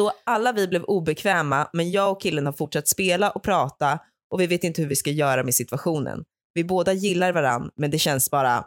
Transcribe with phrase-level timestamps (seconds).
[0.00, 3.98] Så alla vi blev obekväma, men jag och killen har fortsatt spela och prata
[4.30, 6.24] och vi vet inte hur vi ska göra med situationen.
[6.54, 8.64] Vi båda gillar varann, men det känns bara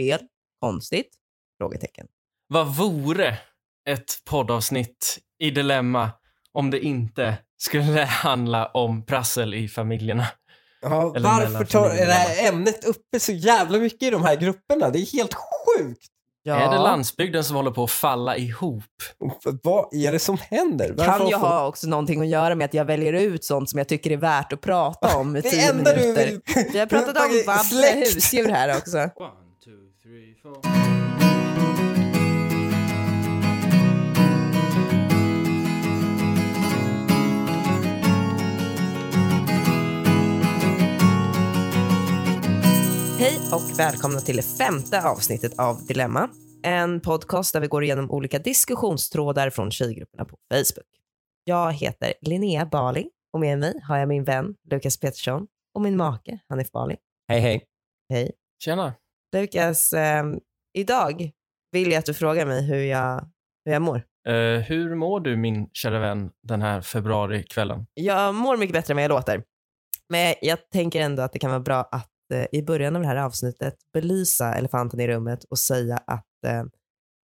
[0.00, 0.20] fel,
[0.60, 1.08] konstigt,
[1.58, 2.06] frågetecken.
[2.48, 3.38] Vad vore
[3.88, 6.10] ett poddavsnitt i Dilemma
[6.52, 10.26] om det inte skulle handla om prassel i familjerna?
[10.80, 14.90] Ja, varför tar är det här ämnet uppe så jävla mycket i de här grupperna?
[14.90, 16.10] Det är helt sjukt.
[16.54, 18.84] Är det landsbygden som håller på att falla ihop?
[19.62, 20.94] Vad är det som händer?
[20.96, 23.78] Varför kan ju ha också någonting att göra med att jag väljer ut sånt som
[23.78, 26.26] jag tycker är värt att prata om i Det tio du minuter.
[26.26, 26.40] vill...
[26.72, 27.46] Vi har pratat om Släkt.
[27.46, 28.96] vabbla husdjur här också.
[28.96, 29.10] One,
[29.64, 29.70] two,
[30.02, 30.85] three,
[43.18, 46.30] Hej och välkomna till det femte avsnittet av Dilemma.
[46.62, 50.86] En podcast där vi går igenom olika diskussionstrådar från tjejgrupperna på Facebook.
[51.44, 55.96] Jag heter Linnea Bali och med mig har jag min vän Lukas Petersson och min
[55.96, 56.96] make Hanif Bali.
[57.28, 57.64] Hej, hej.
[58.08, 58.32] Hej.
[58.64, 58.94] Tjena.
[59.36, 60.24] Lukas, eh,
[60.78, 61.30] idag
[61.72, 63.30] vill jag att du frågar mig hur jag,
[63.64, 63.96] hur jag mår.
[64.28, 67.86] Eh, hur mår du min kära vän den här februarikvällen?
[67.94, 69.42] Jag mår mycket bättre än vad jag låter.
[70.08, 73.08] Men jag tänker ändå att det kan vara bra att eh, i början av det
[73.08, 76.64] här avsnittet belysa elefanten i rummet och säga att eh,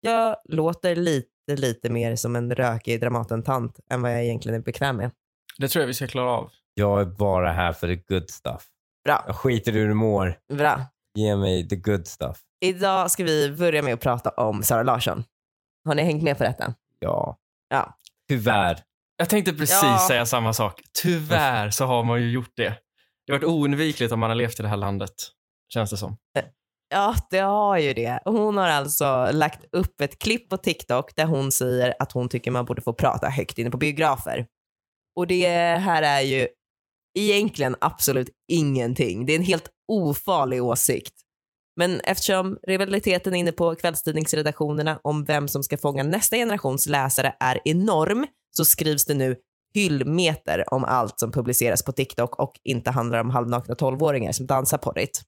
[0.01, 4.97] jag låter lite, lite mer som en rökig Dramaten-tant än vad jag egentligen är bekväm
[4.97, 5.11] med.
[5.57, 6.51] Det tror jag vi ska klara av.
[6.73, 8.67] Jag är bara här för the good stuff.
[9.05, 10.37] Bra, Jag skiter i hur du mår.
[10.53, 10.81] bra.
[11.15, 12.37] Ge mig the good stuff.
[12.61, 15.23] Idag ska vi börja med att prata om Sara Larsson.
[15.85, 16.73] Har ni hängt med på detta?
[16.99, 17.37] Ja.
[17.69, 17.97] Ja.
[18.29, 18.79] Tyvärr.
[19.17, 20.05] Jag tänkte precis Ja.
[20.07, 20.81] säga samma sak.
[21.03, 22.73] Tyvärr så har man ju gjort det.
[23.29, 25.13] Det har varit oundvikligt om man har levt i det här landet,
[25.73, 26.17] känns det som.
[26.37, 26.45] Eh,
[26.89, 28.19] ja, det har ju det.
[28.25, 32.51] Hon har alltså lagt upp ett klipp på TikTok där hon säger att hon tycker
[32.51, 34.47] man borde få prata högt inne på biografer.
[35.15, 36.47] Och det här är ju
[37.19, 39.25] egentligen absolut ingenting.
[39.25, 41.13] Det är en helt ofarlig åsikt.
[41.75, 47.59] Men eftersom rivaliteten inne på kvällstidningsredaktionerna om vem som ska fånga nästa generations läsare är
[47.65, 49.35] enorm så skrivs det nu
[49.73, 54.77] hyllmeter om allt som publiceras på TikTok och inte handlar om halvnakna tolvåringar som dansar
[54.77, 55.21] porrigt.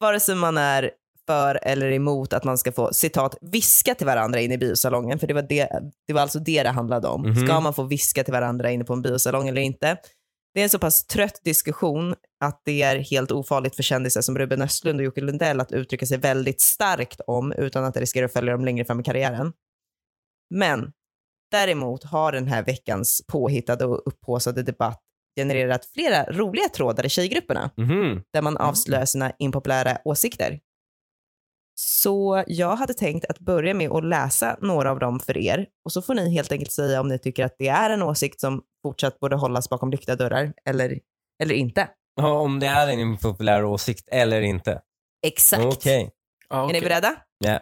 [0.00, 0.90] Vare sig man är
[1.26, 5.26] för eller emot att man ska få citat viska till varandra inne i biosalongen, för
[5.26, 5.68] det var, det,
[6.06, 7.22] det var alltså det det handlade om.
[7.22, 7.46] Mhm.
[7.46, 9.96] Ska man få viska till varandra inne på en biosalong eller inte?
[10.54, 14.38] Det är en så pass trött diskussion att det är helt ofarligt för kändisar som
[14.38, 18.26] Ruben Östlund och Jocke Lundell att uttrycka sig väldigt starkt om utan att det riskerar
[18.26, 19.52] att följa dem längre fram i karriären.
[20.54, 20.92] Men
[21.50, 25.00] däremot har den här veckans påhittade och upphaussade debatt
[25.38, 28.22] genererat flera roliga trådar i tjejgrupperna Mhm.
[28.32, 30.60] där man avslöjar sina impopulära åsikter.
[31.74, 35.92] Så jag hade tänkt att börja med att läsa några av dem för er och
[35.92, 38.62] så får ni helt enkelt säga om ni tycker att det är en åsikt som
[38.86, 41.00] fortsatt borde hållas bakom lyckta dörrar eller,
[41.42, 41.88] eller inte.
[42.14, 44.80] Ja, om det är en impopulär åsikt eller inte.
[45.26, 45.64] Exakt.
[45.64, 46.10] Okej.
[46.48, 47.16] Ja, Är ni beredda?
[47.44, 47.60] Ja.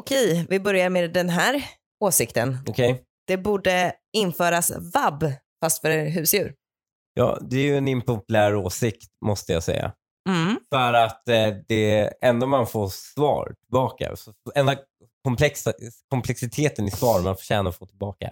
[0.00, 1.64] Okej, vi börjar med den här
[2.00, 2.58] åsikten.
[2.66, 3.04] Okej.
[3.26, 5.32] Det borde införas vab
[5.64, 6.54] fast för husdjur.
[7.14, 9.92] Ja, det är ju en impopulär åsikt måste jag säga.
[10.28, 10.58] Mm.
[10.74, 14.76] För att eh, det enda man får svar tillbaka, så enda
[15.24, 15.72] komplexa,
[16.10, 18.30] komplexiteten i svar man förtjänar att få tillbaka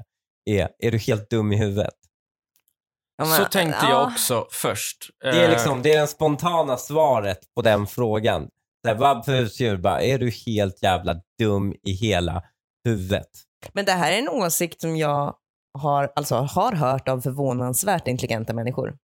[0.50, 1.94] är, är du helt dum i huvudet?
[3.16, 3.90] Ja, men- Så tänkte ja.
[3.90, 5.10] jag också först.
[5.20, 8.48] Det är Eh, liksom, det är det spontana svaret på den frågan.
[8.96, 9.76] Vad för husdjur?
[9.76, 12.42] Bara, är du helt jävla dum i hela
[12.84, 13.28] huvudet?
[13.72, 15.36] Men det här är en åsikt som jag
[15.78, 18.96] har, alltså, har hört av förvånansvärt intelligenta människor.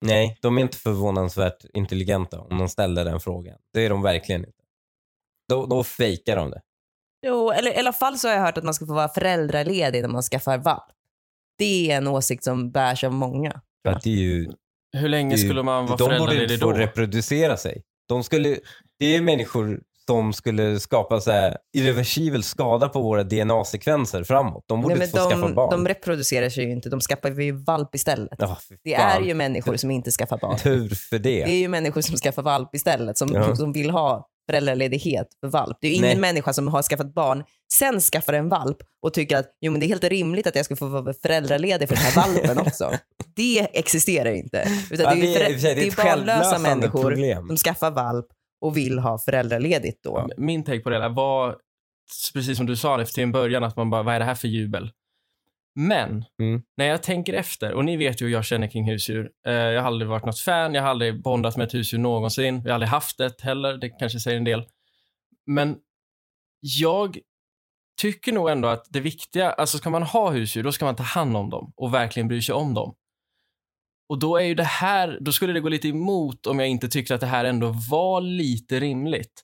[0.00, 3.56] Nej, de är inte förvånansvärt intelligenta om de ställer den frågan.
[3.72, 4.52] Det är de verkligen inte.
[5.48, 6.60] Då, då fejkar de det.
[7.26, 10.02] Jo, eller i alla fall så har jag hört att man ska få vara föräldraledig
[10.02, 10.84] när man skaffar valp.
[11.58, 13.60] Det är en åsikt som bärs av många.
[13.86, 14.52] För att det är ju,
[14.96, 16.78] Hur länge det är ju, skulle man vara de borde inte föräldraledig få då?
[16.78, 17.82] reproducera sig.
[18.08, 18.58] De skulle,
[18.98, 24.64] det är människor som skulle skapa så här irreversibel skada på våra DNA-sekvenser framåt.
[24.68, 25.70] De borde Nej, inte men få de, skaffa barn.
[25.70, 28.38] de reproducerar sig ju inte, de skaffar ju valp istället.
[28.68, 30.58] Fy Det är ju människor som inte skaffar barn.
[30.58, 31.44] Tur för det.
[31.44, 33.56] Det är ju människor som skaffar valp istället, som, Ja.
[33.56, 35.76] som vill ha föräldraledighet för valp.
[35.80, 36.16] Det är ju ingen Nej.
[36.20, 37.44] människa som har skaffat barn,
[37.78, 40.64] sen skaffar en valp och tycker att jo, men det är helt rimligt att jag
[40.64, 42.92] ska få vara föräldraledig för den här valpen också.
[43.36, 44.68] Det existerar inte.
[44.90, 47.46] Utan Ja, det är det är- det är det är barnlösa människor problem.
[47.46, 48.26] som skaffar valp
[48.60, 50.28] och vill ha föräldraledigt då.
[50.36, 51.56] Min take på det där var,
[52.34, 54.48] precis som du sa efter en början, att man bara, vad är det här för
[54.48, 54.90] jubel?
[55.78, 56.62] Men, Mm.
[56.76, 59.30] när jag tänker efter, och ni vet ju hur jag känner kring husdjur.
[59.46, 62.54] Eh, jag har aldrig varit något fan, jag har aldrig bondat med ett husdjur någonsin.
[62.54, 64.64] Jag har aldrig haft ett heller, det kanske säger en del.
[65.46, 65.76] Men
[66.60, 67.18] jag
[68.00, 71.02] tycker nog ändå att det viktiga, alltså ska man ha husdjur, då ska man ta
[71.02, 72.94] hand om dem och verkligen bry sig om dem.
[74.08, 76.88] Och då är ju det här, då skulle det gå lite emot om jag inte
[76.88, 79.42] tyckte att det här ändå var lite rimligt.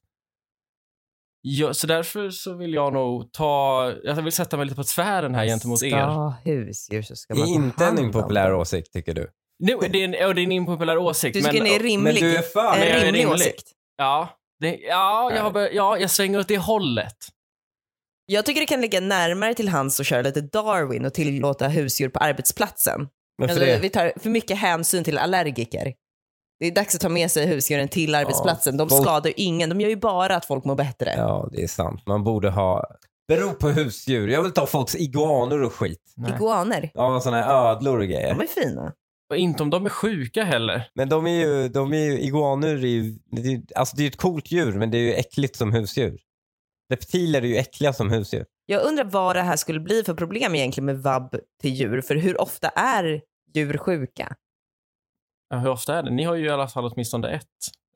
[1.45, 5.35] Ja, så därför så vill jag nog ta, jag vill sätta mig lite på tvären
[5.35, 5.89] här gentemot er.
[5.91, 9.31] Ska husdjur så ska man ta inte en impopulär åsikt tycker du.
[9.59, 11.35] Nu, det, är en, det är en impopulär åsikt.
[11.35, 13.29] Du tycker men, det är rimlig, Men du är för- en rimlig rimlig.
[13.29, 13.73] åsikt?
[13.97, 14.29] Ja,
[14.61, 17.17] det, ja, jag har, ja, jag svänger åt det hållet.
[18.27, 22.09] Jag tycker det kan ligga närmare till hands att köra lite Darwin och tillåta husdjur
[22.09, 23.09] på arbetsplatsen.
[23.37, 23.79] Varför Alltså, det?
[23.83, 25.95] vi tar för mycket hänsyn till allergiker.
[26.61, 28.77] Det är dags att ta med sig husdjuren till arbetsplatsen.
[28.77, 31.15] De folk- skadar ingen, de gör ju bara att folk mår bättre.
[31.17, 32.07] Ja, det är sant.
[32.07, 32.85] Man borde ha...
[33.29, 34.29] Beror på husdjur.
[34.29, 36.13] Jag vill ta folks iguanor och skit.
[36.17, 36.33] Nej.
[36.35, 38.35] Iguaner, Ja, såna här ödlor och grejer.
[38.35, 38.93] de är fina.
[39.31, 40.89] Och inte om de är sjuka heller.
[40.95, 44.01] Men de är ju, de är ju iguanor är ju, det är, ju- alltså det
[44.01, 46.19] är ju ett coolt djur men det är ju äckligt som husdjur.
[46.93, 48.47] Reptiler är ju äckliga som husdjur.
[48.67, 52.15] Jag undrar vad det här skulle bli för problem egentligen med vabb till djur, för
[52.15, 53.23] hur ofta är
[53.55, 54.37] djur sjuka?
[55.49, 56.11] Ja, hur ofta är det?
[56.11, 57.47] Ni har ju i alla fall åtminstone ett.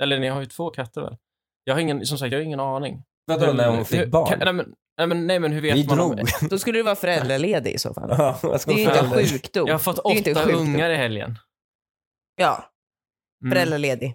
[0.03, 1.17] Eller ni har ju två katter väl?
[1.65, 3.03] Jag har ingen, som sagt, jag har ingen aning.
[3.27, 4.29] Vadå när hon fick Hur- barn?
[4.29, 5.97] Kan, nej, men, nej, men, nej men hur vet Vi man?
[5.97, 6.13] drog.
[6.13, 8.09] Om, Då skulle du vara föräldraledig i så fall.
[8.19, 9.67] Ja, jag ska Det är ju inte en sjukdom.
[9.67, 11.39] jag har fått Det är ju inte en åtta ungar i helgen.
[12.37, 12.73] Ja,
[13.45, 13.53] Mm.
[13.55, 14.15] föräldraledig.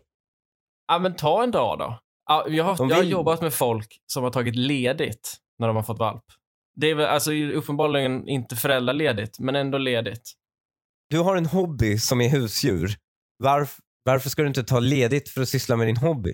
[0.87, 1.99] Ja, men ta en dag då.
[2.31, 5.83] Ja, jag, har, jag har jobbat med folk som har tagit ledigt när de har
[5.83, 6.23] fått valp.
[6.75, 10.33] Det är väl alltså uppenbarligen inte föräldraledigt, men ändå ledigt.
[11.09, 12.95] Du har en hobby som är husdjur.
[13.43, 16.33] Varf, varför ska du inte ta ledigt för att syssla med din hobby?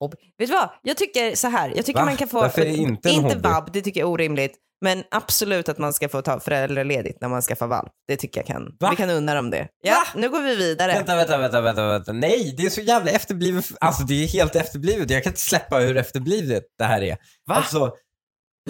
[0.00, 0.70] Och, vet du vad?
[0.82, 1.72] Jag tycker så här.
[1.76, 2.06] Jag tycker Va?
[2.06, 2.40] man kan få...
[2.40, 3.34] Varför är inte en hobby?
[3.34, 4.56] vab, det tycker jag är orimligt.
[4.80, 7.92] Men absolut att man ska få ta föräldraledigt när man skaffar valp.
[8.08, 8.76] Det tycker jag kan.
[8.80, 8.90] Va?
[8.90, 9.68] Vi kan unna dem det.
[9.82, 10.20] Ja, Va?
[10.20, 10.92] nu går vi vidare.
[10.92, 12.12] Vänta, vänta, vänta, vänta, vänta.
[12.12, 13.64] Nej, det är så jävla efterblivet.
[13.80, 15.10] Alltså det är helt efterblivet.
[15.10, 17.16] Jag kan inte släppa hur efterblivet det här är.
[17.46, 17.54] Va?
[17.54, 17.92] Alltså,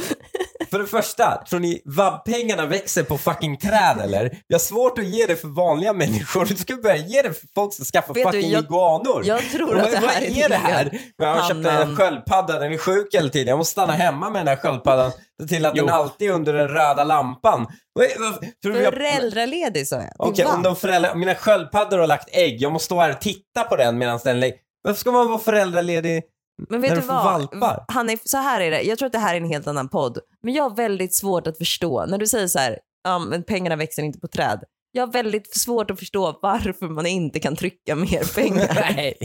[0.71, 4.39] för det första, tror ni vabbpengarna växer på fucking träd eller?
[4.47, 6.45] Jag har svårt att ge det för vanliga människor.
[6.45, 9.23] Du ska börja ge det för folk som skaffar Vet du, fucking jag- iguanor.
[9.25, 10.99] Jag tror Vad, att det vad här är det här?
[11.17, 13.49] Jag har köpt en sköldpadda, den är sjuk hela tiden.
[13.49, 15.11] Jag måste stanna hemma med den här sköldpaddan.
[15.43, 15.87] Se till att Jo.
[15.87, 17.67] den alltid är under den röda lampan.
[17.93, 18.73] Vad vad- du.
[18.85, 20.11] Föräldraledig sa jag.
[20.19, 20.65] Okej, om valp.
[20.65, 23.99] de föräldrar, mina sköldpaddor har lagt ägg, jag måste stå här och titta på den
[23.99, 24.56] medan den lägger...
[24.83, 26.23] Varför ska man vara föräldraledig
[26.69, 27.25] Men vet du vad?
[27.25, 27.85] valpar?
[27.89, 28.83] Han är, så här är det.
[28.83, 30.19] Jag tror att det här är en helt annan podd.
[30.43, 32.06] Men jag har väldigt svårt att förstå.
[32.06, 34.65] När du säger så här, ja, men pengarna växer inte på träd.
[34.93, 38.75] Jag har väldigt svårt att förstå varför man inte kan trycka mer pengar.
[38.97, 39.17] Nej,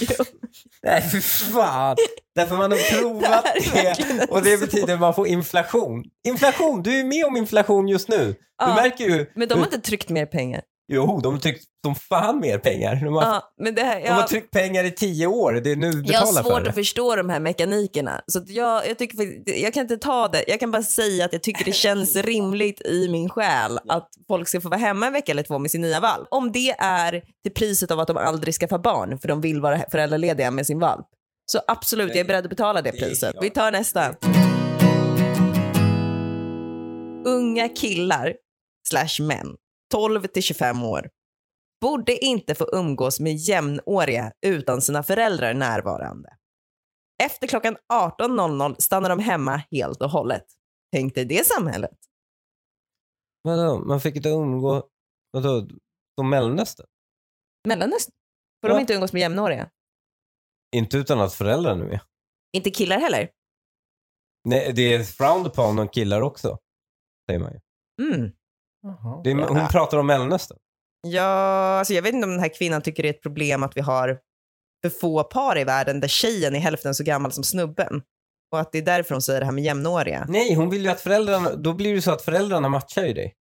[0.00, 0.24] Jo.
[0.82, 1.20] nej för
[1.52, 1.96] fan.
[2.34, 6.04] Därför man har Det provat det, verkligen och det betyder att man får inflation.
[6.28, 8.24] Inflation, du är med om inflation just nu.
[8.26, 9.32] Du Ja, märker ju...
[9.34, 10.62] Men de har inte tryckt mer pengar.
[10.92, 12.96] Jo, de har tryckt som fan mer pengar.
[13.04, 15.72] De har, Ja, men det här, de har jag, tryckt pengar i tio år, det
[15.72, 16.68] är nu du jag har betalar för svårt det.
[16.68, 18.20] att förstå de här mekanikerna.
[18.26, 20.44] Så jag, jag, tycker, jag kan inte ta det.
[20.48, 24.48] Jag kan bara säga att jag tycker det känns rimligt i min själ att folk
[24.48, 26.28] ska få vara hemma en vecka eller två med sin nya valp.
[26.30, 29.80] Om det är till priset av att de aldrig skaffar barn för de vill vara
[29.90, 31.06] föräldralediga med sin valp.
[31.52, 33.36] Så absolut, jag är beredd att betala det Det priset.
[33.40, 34.14] Vi tar nästa.
[37.26, 38.34] Unga killar
[38.88, 39.46] slash män,
[39.92, 41.10] 12 till 25 år,
[41.80, 46.36] borde inte få umgås med jämnåriga utan sina föräldrar närvarande.
[47.22, 50.44] Efter klockan 18.00 stannar de hemma helt och hållet.
[50.92, 51.98] Tänk dig det samhället.
[53.42, 54.88] Vadå, man fick inte umgå...
[55.30, 55.68] Vadå,
[56.18, 56.86] som Mellanöstern?
[57.68, 58.14] Mellanöstern.
[58.60, 58.76] Får Ja.
[58.76, 59.70] de inte umgås med jämnåriga?
[60.76, 62.00] Inte utan att föräldrarna är med.
[62.52, 63.30] Inte killar heller.
[64.44, 66.58] Nej, det är frowned upon om killar också.
[67.30, 67.60] Säger man ju.
[68.12, 68.32] Mm.
[69.24, 69.68] Det är, hon Ja.
[69.70, 70.58] pratar om Mellanöstern.
[71.06, 71.22] Ja,
[71.78, 73.80] alltså jag vet inte om den här kvinnan tycker det är ett problem att vi
[73.80, 74.18] har
[74.82, 78.02] för få par i världen där tjejen är hälften så gammal som snubben.
[78.52, 80.26] Och att det är därför hon säger det här med jämnåriga.
[80.28, 81.54] Nej, hon vill ju att föräldrarna...
[81.54, 83.34] Då blir det så att föräldrarna matchar ju dig.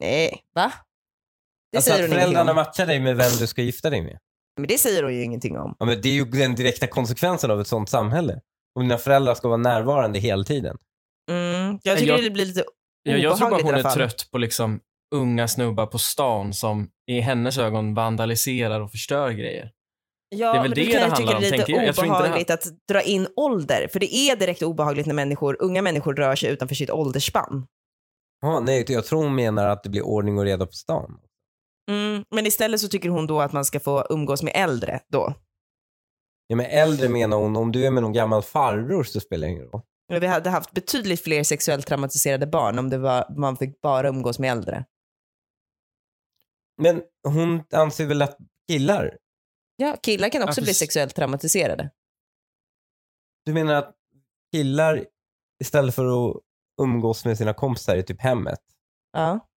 [0.00, 0.72] Nej, va?
[1.72, 2.56] Det alltså säger att hon föräldrarna om.
[2.56, 4.18] matchar dig med vem du ska gifta dig med.
[4.56, 5.76] Men det säger hon ju ingenting om.
[5.78, 8.40] Ja, men det är ju den direkta konsekvensen av ett sånt samhälle.
[8.74, 10.76] Om dina föräldrar ska vara närvarande hela tiden.
[11.30, 12.64] Mm, jag tycker Jag- det blir lite
[13.04, 14.80] Ja, jag tror bara hon är trött på liksom
[15.14, 19.70] unga snubbar på stan som i hennes ögon vandaliserar och förstör grejer.
[20.28, 21.86] Ja, Det är väl men det det tycka handlar om, det är lite jag.
[21.86, 23.88] Jag tror inte det obehagligt att dra in ålder.
[23.92, 27.66] För det är direkt obehagligt när människor, unga människor rör sig utanför sitt åldersspann.
[28.40, 31.20] Ja, nej, jag tror hon menar att det blir ordning och reda på stan.
[31.90, 35.34] Mm, men istället så tycker hon då att man ska få umgås med äldre då.
[36.46, 39.52] Ja, men äldre menar hon, om du är med någon gammal farbror så spelar det
[39.52, 39.82] ingen roll.
[40.08, 44.38] Vi hade haft betydligt fler sexuellt traumatiserade barn om det var, man fick bara umgås
[44.38, 44.84] med äldre.
[46.82, 48.36] Men hon anser väl att
[48.68, 49.18] killar,
[49.76, 51.90] Ja, killar kan också Alltså, bli sexuellt traumatiserade.
[53.44, 53.94] du menar att
[54.52, 55.06] killar
[55.60, 56.36] istället för att
[56.82, 58.60] umgås med sina kompisar i typ hemmet,
[59.12, 59.48] Ja.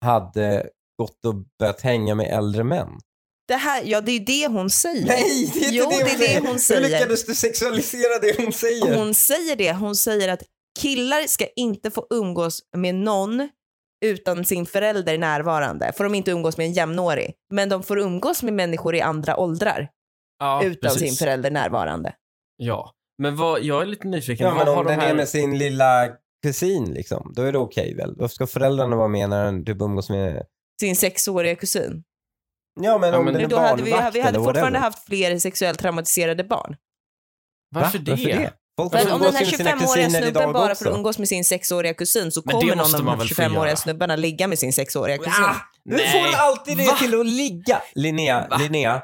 [0.00, 2.98] hade gått och börjat hänga med äldre män.
[3.48, 5.06] Det här, ja, det är ju det hon säger.
[5.06, 6.40] Nej, det är inte Jo, det, hon det är det säger.
[6.40, 6.82] hon säger.
[6.82, 8.96] Hur lyckades du sexualisera det hon säger?
[8.96, 9.72] Hon säger det.
[9.72, 10.42] Hon säger att
[10.80, 13.48] killar ska inte få umgås med någon
[14.04, 15.92] utan sin förälder närvarande.
[15.96, 17.32] Får de inte umgås med en jämnårig.
[17.54, 19.88] Men de får umgås med människor i andra åldrar
[20.38, 21.08] Ja, utan precis.
[21.08, 22.14] sin förälder närvarande.
[22.56, 22.90] Ja.
[23.18, 24.46] Men vad, jag är lite nyfiken.
[24.46, 25.10] Ja, men om de den här...
[25.10, 26.08] är med sin lilla
[26.42, 28.14] kusin, liksom, då är det okej väl?
[28.16, 30.42] Då ska föräldrarna vara med när typ umgås med...
[30.80, 32.02] Sin sexåriga kusin.
[32.80, 35.04] Ja, men Ja, om men den är Men då hade vi, vi hade fortfarande haft
[35.06, 36.76] fler sexuellt traumatiserade barn.
[37.74, 38.04] Varför, Va?
[38.04, 38.10] det?
[38.10, 38.52] Varför det?
[38.76, 40.84] Folk Men om den här med sina 25-åriga kusiner snubben bara också.
[40.84, 43.76] får umgås med sin sexåriga kusin så Men kommer någon av de få 25-åriga göra?
[43.76, 45.32] snubbarna ligga med sin sexåriga kusin.
[45.44, 45.54] Ah,
[45.84, 46.96] nu får du alltid det Va?
[46.96, 47.82] till att ligga.
[47.94, 48.56] Linnea, Va?
[48.56, 49.02] Linnea.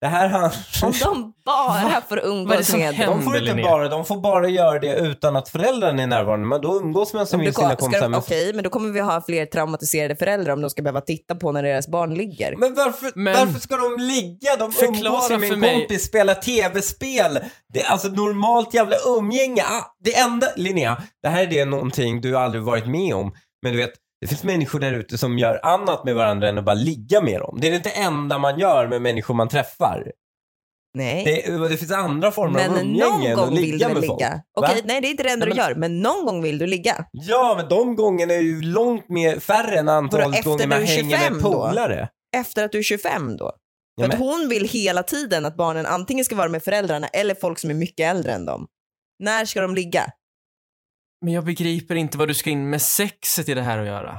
[0.00, 0.50] Det här han...
[0.82, 2.94] Om de bara får Vad är det umgås som med...
[2.94, 3.14] händer?
[3.16, 3.70] De får inte Linnea.
[3.70, 6.46] bara, de får bara göra det utan att föräldrarna är närvarande.
[6.46, 8.14] Men då umgås man som Om med du sina kompisar.
[8.18, 11.52] Okej, men då kommer vi ha fler traumatiserade föräldrar om de ska behöva titta på
[11.52, 12.56] när deras barn ligger.
[12.56, 14.56] men, varför, Men- varför ska de ligga?
[14.58, 15.80] De Förklara umgås med för en mig.
[15.80, 17.38] kompis, spelar tv-spel.
[17.72, 19.62] Det är alltså normalt jävla umgänge.
[19.62, 23.32] Ah, det enda, Linnea, det här är det någonting du aldrig varit med om.
[23.62, 26.64] Men du vet, det finns människor där ute som gör annat med varandra än att
[26.64, 27.58] bara ligga med dem.
[27.60, 30.12] Det är det enda man gör med människor man träffar.
[30.94, 31.24] Nej.
[31.24, 33.88] Det, det finns andra former av Men umgänge någon än att gång vill du ligga
[33.88, 34.20] med folk.
[34.20, 34.30] ligga?
[34.30, 34.42] Va?
[34.70, 37.04] Okej, nej det är inte det enda du gör, men någon gång vill du ligga.
[37.12, 41.32] Ja, men de gångerna är ju långt mer färre än antalet gånger man hänger 25
[41.32, 41.52] med då?
[41.52, 42.08] polare.
[42.36, 43.52] Efter att du är 25 då.
[43.94, 47.34] Ja, För men, hon vill hela tiden att barnen antingen ska vara med föräldrarna eller
[47.34, 48.66] folk som är mycket äldre än dem.
[49.18, 50.06] När ska de ligga?
[51.24, 54.18] Men jag begriper inte vad du ska in med sexet i det här att göra.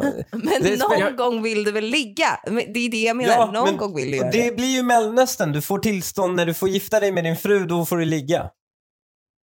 [0.32, 2.40] Men Det någon jag- gång vill du väl ligga?
[2.44, 4.56] Det är det jag menar, Ja, någon men- gång vill du göra det det.
[4.56, 5.52] blir ju Mellanöstern.
[5.52, 8.50] Du får tillstånd när du får gifta dig med din fru, då får du ligga.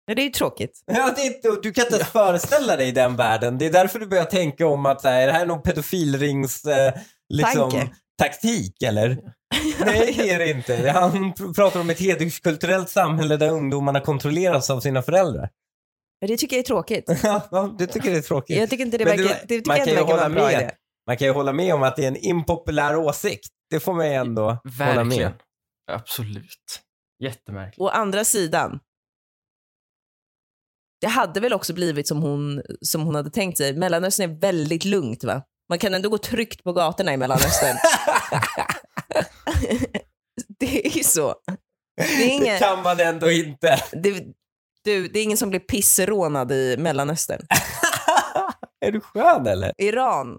[0.07, 0.83] Nej, det är ju tråkigt.
[0.87, 3.59] Ja, det är inte, du kan inte ens föreställa dig den världen.
[3.59, 6.95] Det är därför du börjar tänka om att här, är det här någon pedofilrings eh,
[7.35, 7.91] liksom, Tanke.
[8.23, 9.19] taktik eller?
[9.85, 10.91] Nej, det är det inte.
[10.91, 15.49] Han pr- pratar om ett hederskulturellt samhälle där ungdomarna kontrolleras av sina föräldrar.
[16.21, 17.05] Men det tycker jag är tråkigt.
[17.23, 18.57] ja, du tycker det är tråkigt.
[18.57, 20.27] Jag tycker inte det verkar, du- det tycker man jag kan inte ju verkar vara
[20.27, 20.63] en hålla bra med.
[20.63, 20.75] idé.
[21.07, 23.49] Man kan ju hålla med om att det är en impopulär åsikt.
[23.71, 25.09] Det får man ju ändå hålla Verkligen.
[25.09, 25.33] med.
[25.93, 26.81] Absolut.
[27.23, 27.81] Jättemärkligt.
[27.81, 28.81] Å andra sidan,
[31.01, 33.77] det hade väl också blivit som hon, som hon hade tänkt sig.
[33.77, 35.43] Mellanöstern är väldigt lugnt va?
[35.69, 37.77] Man kan ändå gå tryggt på gatorna i Mellanöstern.
[40.59, 41.35] det är ju så.
[41.97, 43.79] Det är, Det kan man ändå inte.
[43.93, 44.25] det,
[44.85, 47.41] du, det är ingen som blir pissrånad i Mellanöstern.
[48.87, 49.73] är du skön eller?
[49.79, 50.39] Iran,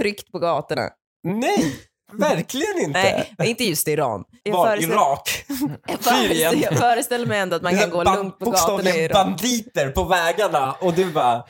[0.00, 0.88] tryggt på gatorna.
[1.28, 1.76] Nej,
[2.12, 3.26] verkligen inte.
[3.38, 4.24] Nej, inte just Iran.
[4.42, 4.66] Jag Var?
[4.66, 5.44] föreställer, Irak?
[5.88, 9.26] jag föreställer, jag föreställer mig ändå att man kan gå lugnt på gatorna i Iran.
[9.30, 11.44] banditer på vägarna och du bara,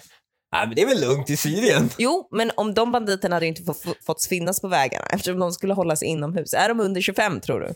[0.52, 1.90] nej men det är väl lugnt i Syrien.
[1.98, 5.52] Jo, men om de banditerna hade inte få, få, fått finnas på vägarna eftersom de
[5.52, 6.54] skulle hållas inomhus.
[6.54, 7.74] Är de under 25 tror du?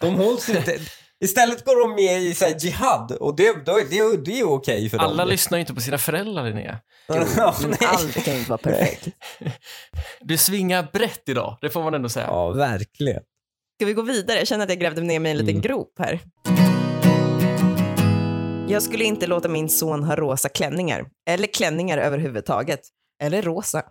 [0.00, 0.78] De hålls inte.
[1.24, 4.88] Istället går de med i så här, jihad och det, då, det, det är okej
[4.90, 5.06] för dem.
[5.06, 6.78] Alla lyssnar ju inte på sina föräldrar, Linnea.
[7.36, 7.78] ja, Men nej.
[7.88, 9.08] allt kan ju inte vara perfekt.
[10.20, 12.26] Du svingar brett idag, det får man ändå säga.
[12.26, 13.22] ja, verkligen.
[13.78, 14.38] Ska vi gå vidare?
[14.38, 15.62] Jag känner att jag grävde ner mig i en liten Mm.
[15.62, 16.20] grop här.
[18.68, 21.04] Jag skulle inte låta min son ha rosa klänningar.
[21.28, 22.80] Eller klänningar överhuvudtaget.
[23.22, 23.82] Eller rosa.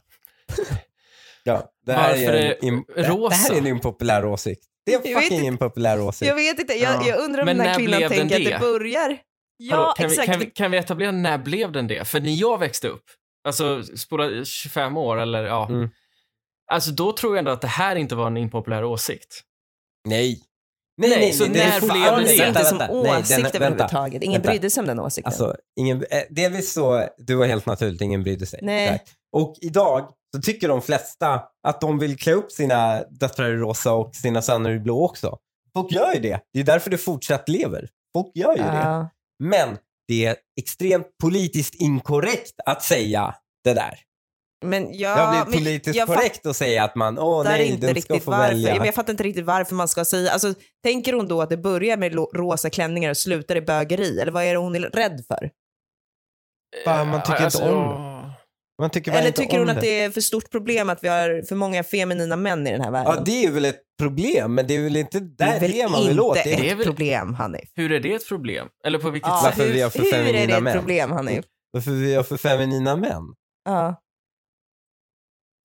[1.44, 3.30] Ja, det här Varför är, en, rosa?
[3.30, 4.64] det här är en impopulär åsikt.
[4.90, 6.28] Det är vet fucking impopulär åsikt.
[6.30, 7.08] Jag vet inte, jag, Ja.
[7.08, 8.50] jag undrar om Men den här kvinnan tänker att det?
[8.50, 9.18] det börjar.
[9.58, 10.28] Ja, Hallå, kan, exakt.
[10.30, 12.08] Vi, kan, vi, kan vi etablera när blev den det?
[12.08, 13.04] För när jag växte upp,
[13.48, 15.68] alltså spola 25 år eller ja.
[15.70, 15.90] Mm.
[16.72, 19.42] Alltså då tror jag ändå att det här inte var en impopulär åsikt.
[20.08, 20.40] Nej.
[20.98, 22.34] Nej, Nej, nej, så nej, när det är blev fortfarande- det?
[22.34, 22.94] inte Vänta, som vänta.
[22.94, 23.58] Nej, åsikt den- vänta.
[23.58, 24.24] överhuvudtaget.
[24.24, 24.50] Ingen Vänta.
[24.52, 25.28] brydde sig om den åsikten.
[25.30, 28.60] Alltså, ingen, eh, delvis så, du var helt naturligt, ingen brydde sig.
[28.64, 29.04] Nej.
[29.32, 33.94] Och idag så tycker de flesta att de vill klä upp sina döttrar i rosa
[33.94, 35.38] och sina söner i blå också.
[35.74, 36.40] Folk gör ju det.
[36.54, 37.90] Det är därför det fortsatt lever.
[38.14, 38.84] Folk gör ju det.
[38.84, 39.10] Ja.
[39.44, 44.00] Men det är extremt politiskt inkorrekt att säga det där.
[44.66, 47.68] Men jag, det har blivit men politiskt jag korrekt att säga att man, åh nej,
[47.68, 48.48] inte den ska riktigt få varför.
[48.48, 48.76] välja.
[48.76, 51.58] Men Jag fattar inte riktigt varför man ska säga, alltså tänker hon då att det
[51.58, 54.20] börjar med rosa klänningar och slutar i bögeri?
[54.20, 55.50] Eller vad är det hon är rädd för?
[56.86, 58.19] Fan, man tycker Alltså, inte om Man
[58.90, 61.56] tycker Eller inte tycker hon att det är för stort problem att vi har för
[61.56, 63.14] många feminina män i den här världen?
[63.18, 65.72] Ja, det är väl ett problem, men det är väl inte det där är väl
[65.72, 66.34] det man inte vill åt.
[66.36, 67.70] Det ett är Det är väl- problem, Hanif?
[67.76, 68.68] Hur är det ett problem?
[68.86, 69.44] Eller på vilket Ja, sätt?
[69.46, 70.74] Varför hur, vi har för hur är det feminina ett män?
[70.78, 71.46] problem, Hanif?
[71.72, 73.24] varför vi har för feminina män.
[73.66, 74.02] Ja.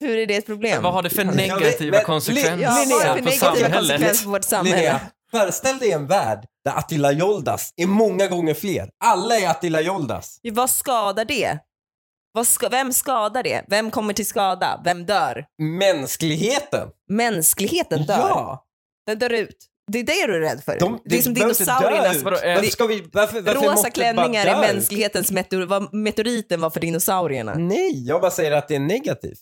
[0.01, 0.83] Hur är det ett problem?
[0.83, 2.71] Vad har det för negativa men- konsekvenser Linnea,
[3.07, 3.73] Ja, det för samhället?
[3.77, 4.77] konsekvenser på vårt samhälle?
[4.77, 8.89] Linnea, föreställ dig en värld där Attila Joldas är många gånger fler.
[9.05, 10.39] Alla är Attila Joldas.
[10.53, 11.59] Vad skadar det?
[12.37, 13.65] Vad ska, vem skadar det?
[13.69, 14.81] Vem kommer till skada?
[14.85, 15.47] Vem dör?
[15.63, 16.89] Mänskligheten.
[17.09, 18.19] Mänskligheten dör.
[18.19, 18.65] Ja.
[19.07, 19.57] Den dör ut.
[19.93, 20.79] Det är det du är rädd för.
[20.79, 22.23] De, det är som dinosauriernas...
[22.23, 26.71] Varför ska vi, varför, varför Rosa måste det klänningar är mänsklighetens meteor, vad meteoriten var
[26.71, 27.55] för dinosaurierna.
[27.55, 29.39] Nej, jag bara säger att det är negativt.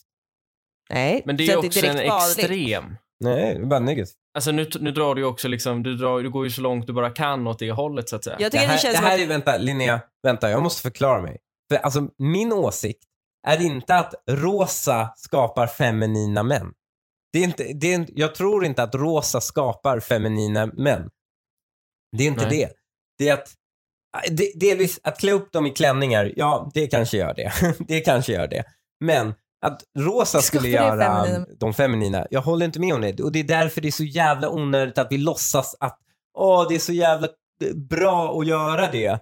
[0.90, 2.96] Nej, Men det är ju också direkt en extrem.
[3.20, 4.14] Nej, det är bara negativt.
[4.34, 6.86] Alltså nu, nu drar du ju också liksom, du, drar, du går ju så långt
[6.86, 8.36] du bara kan åt det hållet så att säga.
[8.38, 9.20] Jag Det tycker det, här, känns det här att...
[9.20, 11.38] är, vänta Linnea, vänta, jag måste förklara mig.
[11.72, 13.02] För alltså min åsikt
[13.46, 16.72] är inte att rosa skapar feminina män.
[17.32, 21.10] Det är inte, det är, jag tror inte att rosa skapar feminina män.
[22.16, 22.58] Det är inte Nej.
[22.58, 22.72] det.
[23.18, 23.54] Det är att,
[24.30, 27.52] det, delvis att klä upp dem i klänningar, ja det kanske gör det.
[27.88, 28.64] det kanske gör det.
[29.00, 29.34] Men
[29.66, 31.46] att rosa skulle göra feminina?
[31.58, 33.20] de feminina, jag håller inte med om det.
[33.20, 35.98] Och det är därför det är så jävla onödigt att vi låtsas att
[36.38, 37.28] åh, det är så jävla
[37.64, 39.20] eh, bra att göra det.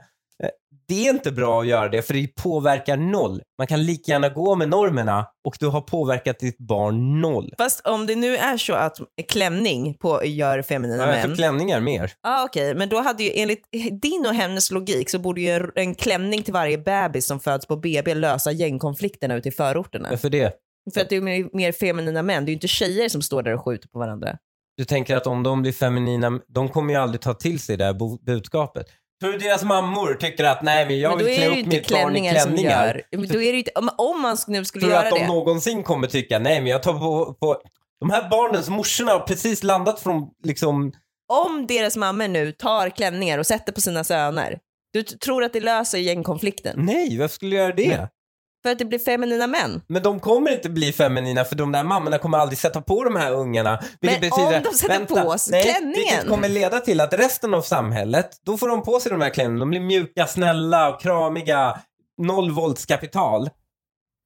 [0.90, 3.42] Det är inte bra att göra det för det påverkar noll.
[3.58, 7.54] Man kan lika gärna gå med normerna och du har påverkat ditt barn noll.
[7.58, 8.96] Fast om det nu är så att
[9.28, 11.36] klänning på gör feminina Jag tror män.
[11.36, 12.12] klänningar mer.
[12.22, 13.62] Ja okej, men då hade ju enligt
[14.02, 17.66] din och hennes logik så borde ju en, en klänning till varje bebis som föds
[17.66, 20.08] på BB lösa gängkonflikterna ute i förorterna.
[20.10, 20.52] Varför det?
[20.94, 23.42] För att det är mer, mer feminina män, det är ju inte tjejer som står
[23.42, 24.36] där och skjuter på varandra.
[24.76, 27.84] Du tänker att om de blir feminina, de kommer ju aldrig ta till sig det
[27.84, 28.86] här budskapet.
[29.20, 31.66] Tror du deras mammor tycker att nej men jag men vill klä det upp mitt
[31.66, 32.94] barn i klänningar som klänningar?
[33.10, 33.18] gör.
[33.18, 35.20] Men Då är det ju inte, om, man nu skulle Tror du göra att de
[35.20, 35.26] det.
[35.26, 37.60] någonsin kommer tycka nej men jag tar på, på
[38.00, 40.92] de här barnens morsorna har precis landat från liksom
[41.28, 44.58] Om deras mammor nu tar klänningar och sätter på sina söner,
[44.92, 46.74] du tror att det löser gängkonflikten?
[46.86, 48.08] nej varför skulle jag göra det?
[48.62, 49.82] För att det blir feminina män.
[49.88, 53.16] Men de kommer inte bli feminina för de där mammorna kommer aldrig sätta på de
[53.16, 53.82] här ungarna.
[54.00, 55.94] Vilket Men betyder, om de sätter på sig nej, klänningen.
[55.94, 59.30] Vilket kommer leda till att resten av samhället, då får de på sig de här
[59.30, 59.60] klänningarna.
[59.60, 61.78] De blir mjuka, snälla och kramiga.
[62.22, 63.50] Noll våldskapital.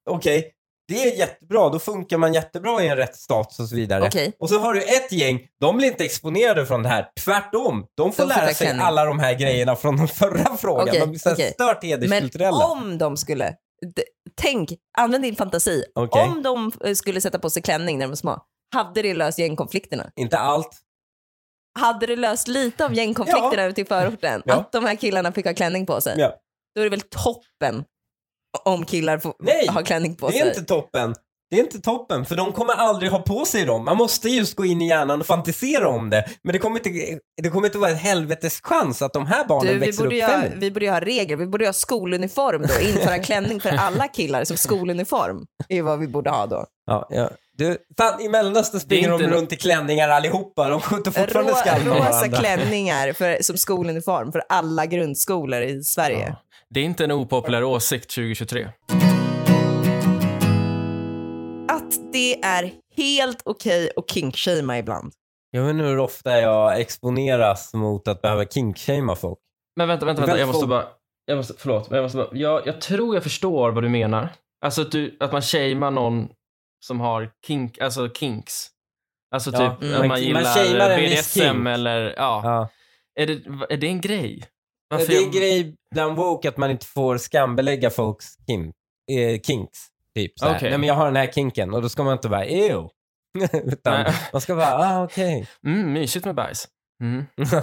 [0.09, 0.51] Okej,
[0.87, 1.69] det är jättebra.
[1.69, 4.07] Då funkar man jättebra i en rättsstat och så vidare.
[4.07, 4.33] Okej.
[4.39, 7.07] Och så har du ett gäng, de blir inte exponerade från det här.
[7.25, 7.85] Tvärtom.
[7.97, 8.85] De får De lära sig klänning.
[8.85, 10.87] alla de här grejerna från den förra frågan.
[10.89, 11.51] Okej, de blir så okej.
[11.53, 12.65] stört Men hederskulturella.
[12.65, 13.53] om de skulle,
[14.41, 15.83] tänk, använd din fantasi.
[15.95, 16.23] Okej.
[16.23, 18.39] Om de eh, skulle sätta på sig klänning när de var små,
[18.73, 20.11] hade det löst gängkonflikterna?
[20.15, 20.81] Inte allt.
[21.79, 24.41] Hade det löst lite av gängkonflikterna ute i förorten?
[24.45, 24.53] Ja.
[24.53, 26.15] Att de här killarna fick ha klänning på sig?
[26.19, 26.35] Ja.
[26.75, 27.83] Då är det väl toppen
[28.63, 30.41] om killar får Nej, ha klänning på Det sig?
[30.41, 31.15] är inte toppen.
[31.55, 33.85] Det är inte toppen, för de kommer aldrig ha på sig dem.
[33.85, 36.25] Man måste just gå in i hjärnan och fantisera om det.
[36.43, 39.67] Men det kommer inte, det kommer inte vara en helvetes chans att de här barnen
[39.67, 40.59] Du, vi, växer borde upp feminine.
[40.59, 44.43] vi borde ju ha regler, vi borde ha skoluniform då, införa klänning för alla killar
[44.43, 45.45] som skoluniform.
[45.69, 46.65] är vad vi borde ha då.
[46.85, 47.29] Ja, ja.
[47.57, 50.69] Du, fan, I Mellanöstern springer de runt i klänningar allihopa.
[50.69, 52.37] De skjuter fortfarande Rå, skall med rosa varandra.
[52.39, 56.25] klänningar för, som skoluniform för alla grundskolor i Sverige.
[56.27, 56.35] Ja.
[56.69, 58.67] Det är inte en opopulär åsikt 2023.
[61.75, 65.13] Att det är helt okej att kinkshamea ibland.
[65.51, 69.39] Jag vet inte hur ofta jag exponeras mot att behöva kinkshamea folk.
[69.75, 70.39] Men vänta, vänta, vänta.
[70.39, 70.87] Jag måste bara...
[71.25, 72.29] Jag måste, förlåt, men jag måste bara...
[72.31, 74.29] Jag, jag tror jag förstår vad du menar.
[74.65, 76.29] Alltså att, du, att man shamear någon
[76.85, 78.67] som har kink, alltså kinks.
[79.35, 79.97] Alltså typ Ja, mm.
[79.99, 82.13] man, man gillar en viss BDSM eller...
[82.17, 82.41] Ja.
[82.43, 82.69] Ja.
[83.21, 84.43] Är, det, är det en grej?
[84.89, 88.71] Varför Det är jag- grej bland woke att man inte får skambelägga folks kim,
[89.11, 89.79] eh, kinks.
[90.15, 90.55] Typ såhär.
[90.55, 90.69] Okej.
[90.69, 92.89] Nej men jag har den här kinken och då ska man inte bara ew.
[93.53, 94.13] Utan Nej.
[94.33, 95.47] man ska bara, ah okej.
[95.65, 96.67] Mm, mysigt med bajs.
[97.03, 97.25] Mm.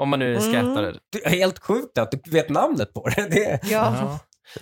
[0.00, 0.94] Om man nu är skattare.
[1.12, 3.28] Det är helt sjukt att du vet namnet på det.
[3.30, 4.18] det Ja.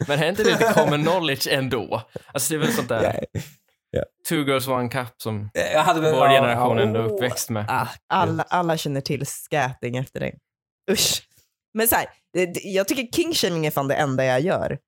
[0.08, 2.02] Men är inte det lite common knowledge ändå?
[2.32, 3.24] Alltså det är väl sånt där
[3.90, 4.04] Ja.
[4.28, 7.12] two girls one cup som jag hade väl, vår ja, generation ja, ändå är oh.
[7.12, 7.66] uppväxt med.
[7.68, 10.38] Ah, alla, alla känner till skäting efter dig.
[10.90, 11.22] Usch.
[11.74, 14.78] Men så här, det- det- jag tycker kingshaming är fan det enda jag gör.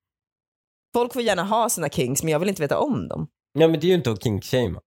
[0.97, 3.29] Folk får gärna ha sina kings, men jag vill inte veta om dem.
[3.59, 4.81] Ja men det är ju inte att kinkshamea.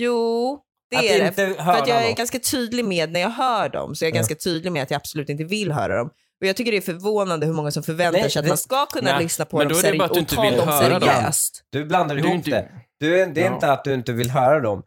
[0.00, 1.32] Jo, det Att är det.
[1.32, 2.16] För höra att jag är något.
[2.18, 4.16] ganska tydlig med när jag hör dem, så jag är Ja.
[4.18, 6.06] ganska tydlig med att jag absolut inte vill höra dem.
[6.40, 8.58] Och jag tycker det är förvånande hur många som förväntar Nej, sig att det- man
[8.58, 11.08] ska kunna Nej, lyssna på men dem seri- du och ta dem höra dem.
[11.08, 11.62] seriöst.
[11.70, 12.68] Du blandar Du ihop inte- det.
[13.00, 13.54] Du är, det är Ja.
[13.54, 14.82] inte att du inte vill höra dem.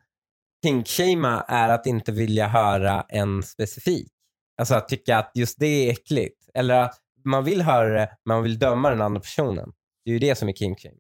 [0.65, 4.11] Kinkshamea är att inte vilja höra en specifik.
[4.59, 6.35] Alltså att tycka att just det är äckligt.
[6.53, 9.69] Eller att man vill höra det, men man vill döma den andra personen.
[10.05, 10.99] Det är ju det som är kinkshaming.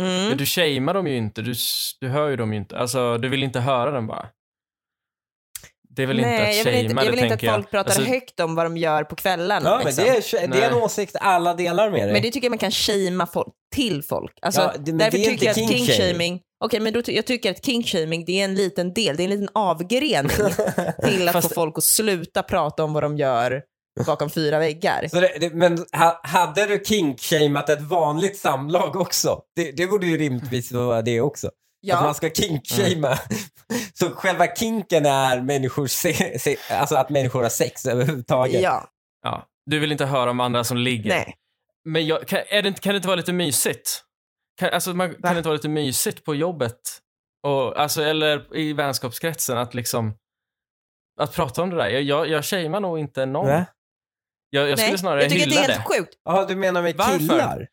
[0.00, 0.28] Mm.
[0.28, 1.54] Men du shamear dem ju inte, du,
[2.00, 2.78] du hör ju dem ju inte.
[2.78, 4.28] Alltså, du vill inte höra dem bara.
[5.90, 7.54] Det är väl inte Nej, att jag vill inte, shamea, jag vill inte att jag.
[7.54, 9.68] folk pratar Alltså, högt om vad de gör på kvällarna.
[9.70, 10.04] Ja, men liksom.
[10.04, 10.82] det är, det är en Nej.
[10.82, 12.12] åsikt alla delar med dig.
[12.12, 14.32] Men det tycker jag man kan shamea folk, till folk.
[14.42, 15.96] Alltså, Ja, det- men därför det är tycker jag inte att kinkshaming.
[15.96, 19.22] kinkshaming Okej, men då, ty- jag tycker att kinkshaming det är en liten del, det
[19.22, 20.30] är en liten avgrening
[21.04, 23.62] till att Fast- få folk att sluta prata om vad de gör
[24.06, 25.08] bakom fyra väggar.
[25.08, 29.40] Så det, det, men ha, hade du kinkshameat ett vanligt samlag också?
[29.56, 31.46] Det, det borde ju rimligtvis vara det också.
[31.46, 31.52] Att
[32.00, 33.18] man Ja, ska kinkshamea.
[33.94, 38.62] Så själva kinken är människor se, se, alltså att människor har sex överhuvudtaget.
[38.62, 38.88] ja,
[39.22, 39.46] Ja.
[39.66, 41.08] Du vill inte höra om andra som ligger.
[41.10, 41.34] nej.
[41.84, 44.04] Men jag, kan, är det, inte- kan det inte vara lite mysigt?
[44.60, 46.78] Kan, alltså, man, kan det inte vara lite mysigt på jobbet?
[47.46, 50.14] Och, alltså, eller i vänskapskretsen att liksom
[51.20, 51.88] att prata om det där.
[51.88, 53.46] Jag, jag, jag shamear nog inte någon.
[53.46, 53.66] Va?
[54.50, 54.98] Jag, jag skulle nej.
[54.98, 55.72] snarare jag tycker hylla det är det.
[55.74, 56.14] helt sjukt.
[56.24, 57.18] Ja, du menar med Varför?
[57.18, 57.68] killar?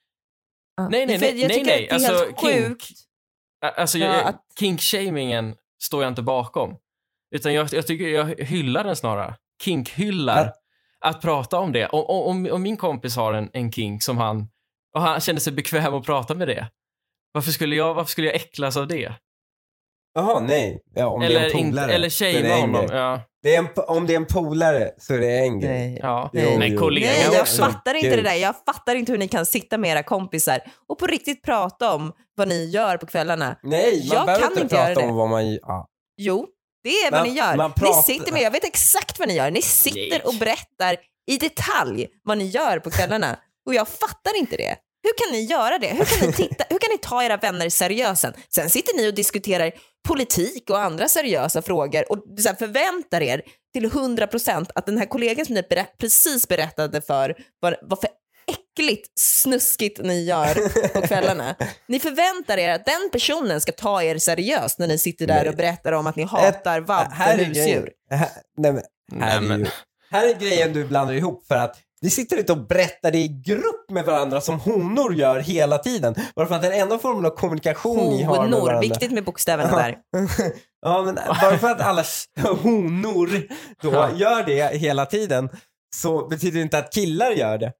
[0.91, 1.89] Nej, nej, För nej, jag nej, tycker nej.
[1.89, 2.89] att det är Alltså, helt kink- sjukt.
[3.77, 6.77] Alltså, Ja, att- kinkshamingen står jag inte bakom.
[7.35, 9.35] Utan jag, jag tycker jag hyllar den snarare.
[9.63, 10.45] Kinkhyllar.
[10.45, 11.09] Ja.
[11.09, 11.87] Att prata om det.
[11.87, 14.47] Om, om, om min kompis har en, en kink som han,
[14.95, 16.67] och han kände sig bekväm att prata med det.
[17.31, 19.13] Varför skulle jag, varför skulle jag äcklas av det?
[20.15, 20.81] Jaha, nej.
[20.95, 21.93] Ja, om det är eller, en polare.
[21.93, 22.85] eller shamea en honom.
[22.91, 25.71] Ja, Det är en, om det är en polare så är det en grej.
[25.89, 25.99] Nej.
[26.01, 26.29] ja.
[26.33, 27.63] Jo, Men kollega Nej, jag också.
[27.63, 28.17] fattar inte Gud.
[28.19, 28.35] det där.
[28.35, 32.11] Jag fattar inte hur ni kan sitta med era kompisar och på riktigt prata om
[32.35, 33.55] vad ni gör på kvällarna.
[33.63, 35.07] Nej, man Jag behöver kan inte inte prata göra det.
[35.07, 35.87] om vad man ja.
[36.17, 36.47] Jo,
[36.83, 37.55] det är vad Man- ni gör.
[37.55, 39.51] man Ni pratar- sitter med, jag vet exakt vad ni gör.
[39.51, 40.21] Ni sitter Nej.
[40.25, 40.95] och berättar
[41.27, 44.75] i detalj vad ni gör på kvällarna och jag fattar inte det.
[45.05, 45.87] Hur kan ni göra det?
[45.87, 48.33] Hur kan ni, titta, hur kan ni ta era vänner seriöst sen?
[48.49, 49.71] Sen sitter ni och diskuterar
[50.07, 53.41] politik och andra seriösa frågor och så här förväntar er
[53.73, 55.63] till 100% att den här kollegan som ni
[55.99, 58.09] precis berättade för vad, vad för
[58.47, 60.53] äckligt snuskigt ni gör
[60.93, 61.55] på kvällarna.
[61.87, 65.55] Ni förväntar er att den personen ska ta er seriöst när ni sitter där och
[65.55, 67.63] berättar om att ni hatar vabb är husdjur.
[67.63, 67.87] grejen.
[68.09, 68.83] Här, nej, men,
[69.21, 69.67] här, Nej, är men- ju,
[70.11, 73.27] här är grejen du blandar ihop för att vi sitter inte och berättar det i
[73.27, 76.15] grupp med varandra som honor gör hela tiden.
[76.35, 78.81] Bara för att den enda formen av kommunikation ni har med Honor, varandra.
[78.81, 79.97] viktigt med bokstäverna där.
[80.81, 82.03] ja, men bara för att alla
[82.61, 83.29] honor
[83.81, 85.49] då gör det hela tiden
[85.95, 87.73] så betyder det inte att killar gör det.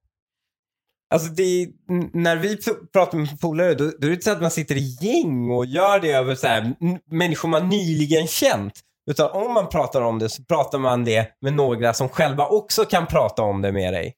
[1.14, 1.68] Alltså det
[2.14, 2.58] när vi
[2.94, 5.66] pratar med polare då, då är det inte så att man sitter i gäng och
[5.66, 6.76] gör det över så här,
[7.12, 8.74] människor man nyligen känt.
[9.12, 12.86] Utan om man pratar om det så pratar man det med några som själva också
[12.86, 14.14] kan prata om det med dig.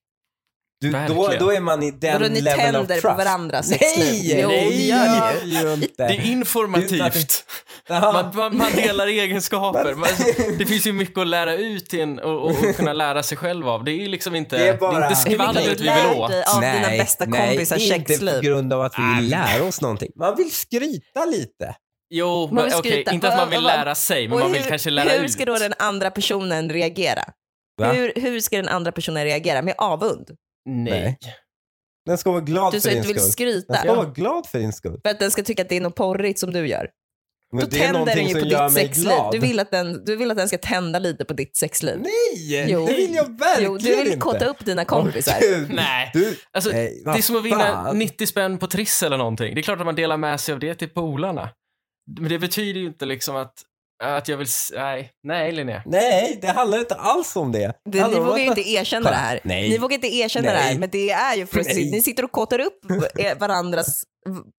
[0.82, 3.02] Du, då, då är man i den Då ni level of tänder trust.
[3.08, 4.36] på varandras sexliv.
[4.36, 5.74] Nej, Jo, nej, det gör ni ju.
[5.74, 6.08] inte.
[6.08, 7.44] Det är informativt.
[7.90, 9.94] Man, man, man delar egenskaper.
[9.96, 10.10] Man,
[10.58, 13.70] det finns ju mycket att lära ut en och, och, och kunna lära sig själv
[13.70, 13.84] av.
[13.84, 16.20] Det är liksom inte, Det det är är bara- inte Hur mycket skvallret vi vill
[16.22, 16.32] åt.
[16.56, 18.34] av dina bästa kompisars nej, inte sexliv?
[18.36, 20.12] på grund av att vi vill lära oss någonting.
[20.16, 21.76] Man vill skryta lite.
[22.10, 23.12] Jo, Man men okej, skryta.
[23.12, 25.32] inte att man vill lära sig, men Och man vill hur, kanske lära hur ut.
[25.32, 27.24] ska då den andra personen reagera?
[27.82, 27.92] Va?
[27.92, 29.62] Hur, hur ska den andra personen reagera?
[29.62, 30.30] Med avund?
[30.70, 31.02] Nej.
[31.02, 31.18] Nej.
[32.06, 33.48] Den ska vara glad Du för din att du vill skull.
[33.48, 35.00] Den skryta ska vara glad för din skull.
[35.04, 36.90] för att den ska tycka att det är något porrigt som du gör.
[37.54, 39.06] Men Då det är tänder den ju på ditt sexliv.
[39.06, 39.32] glad.
[39.32, 41.98] Du vill, att den, du vill att den ska tända lite på ditt sexliv.
[42.00, 42.86] Nej, Jo.
[42.88, 44.20] det vill jag verkligen Jo, du vill inte.
[44.20, 45.38] kåta upp dina kompisar.
[45.40, 45.70] Gud.
[45.74, 46.12] Nej.
[46.14, 48.00] Du, Alltså, nej, det är som att vinna fan.
[48.00, 49.56] 90 spänn på Triss eller någonting.
[49.56, 51.50] Det är klart att man delar med sig av det till polarna.
[52.20, 53.54] Men det betyder ju inte liksom att,
[54.04, 54.48] att jag vill...
[54.76, 55.82] Nej, nej Linnea.
[55.86, 57.60] Nej, det handlar inte alls om det.
[57.86, 59.18] Det, Det ni vågar ju inte erkänna Kolla.
[59.18, 59.40] det här.
[59.44, 59.70] Nej.
[59.70, 60.64] Ni vågar inte erkänna det Nej.
[60.74, 61.92] här, men det är ju Nej.
[61.92, 62.80] ni sitter och kåtar upp
[63.16, 64.04] er- varandras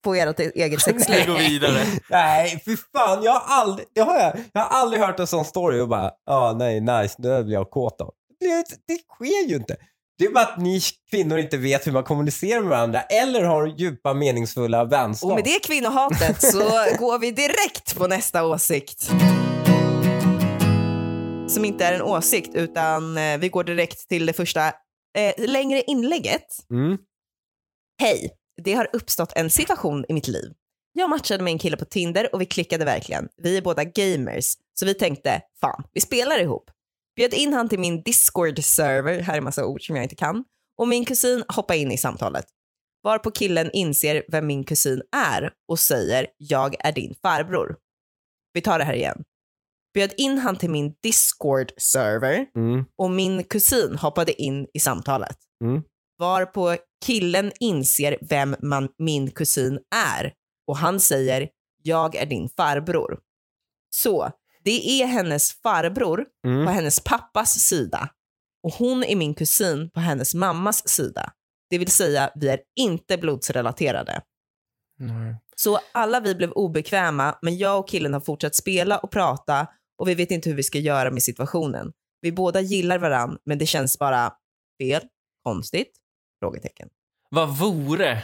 [0.04, 1.16] på ert eget sexliv.
[1.26, 1.84] Vi går vidare.
[2.10, 3.22] Nej, fy fan.
[3.22, 6.10] Jag har aldrig, det har jag, jag har aldrig hört en sån story och bara,
[6.26, 8.10] ja ah, nej, nice, det blir jag kåt av.
[8.40, 9.76] Det, det sker ju inte.
[10.18, 13.66] Det är bara att ni kvinnor inte vet hur man kommunicerar med varandra eller har
[13.66, 15.30] djupa meningsfulla vänskap.
[15.30, 16.58] Och med det kvinnohatet så
[16.98, 19.02] går vi direkt på nästa åsikt.
[21.48, 24.66] Som inte är en åsikt utan eh, vi går direkt till det första
[25.18, 26.46] eh, längre inlägget.
[26.70, 26.98] Mm.
[28.00, 28.30] Hej,
[28.62, 30.52] det har uppstått en situation i mitt liv.
[30.92, 33.28] Jag matchade med en kille på Tinder och vi klickade verkligen.
[33.42, 36.70] Vi är båda gamers, så vi tänkte, fan, vi spelar ihop.
[37.18, 40.44] Bjöd in han till min Discord-server, här är massa ord som jag inte kan,
[40.78, 42.44] och min kusin hoppade in i samtalet.
[43.02, 47.76] Varpå killen inser vem min kusin är och säger, jag är din farbror.
[48.52, 49.22] Vi tar det här igen.
[49.94, 52.84] Bjöd in han till min Discord-server Mm.
[52.98, 55.36] och min kusin hoppade in i samtalet.
[55.64, 55.82] Mm.
[56.18, 56.76] Varpå
[57.06, 60.32] killen inser vem man, min kusin är
[60.68, 61.48] och han säger
[61.82, 63.18] jag är din farbror.
[63.90, 64.32] Så
[64.64, 66.66] det är hennes farbror på Mm.
[66.66, 68.08] hennes pappas sida
[68.62, 71.32] och hon är min kusin på hennes mammas sida.
[71.70, 74.22] Det vill säga vi är inte blodsrelaterade.
[74.98, 75.36] Nej.
[75.56, 79.66] Så alla vi blev obekväma, men jag och killen har fortsatt spela och prata
[79.98, 81.92] och vi vet inte hur vi ska göra med situationen.
[82.20, 84.32] Vi båda gillar varann, men det känns bara
[84.82, 85.02] fel,
[85.44, 85.92] konstigt,
[86.40, 86.88] frågetecken.
[87.30, 88.22] Vad vore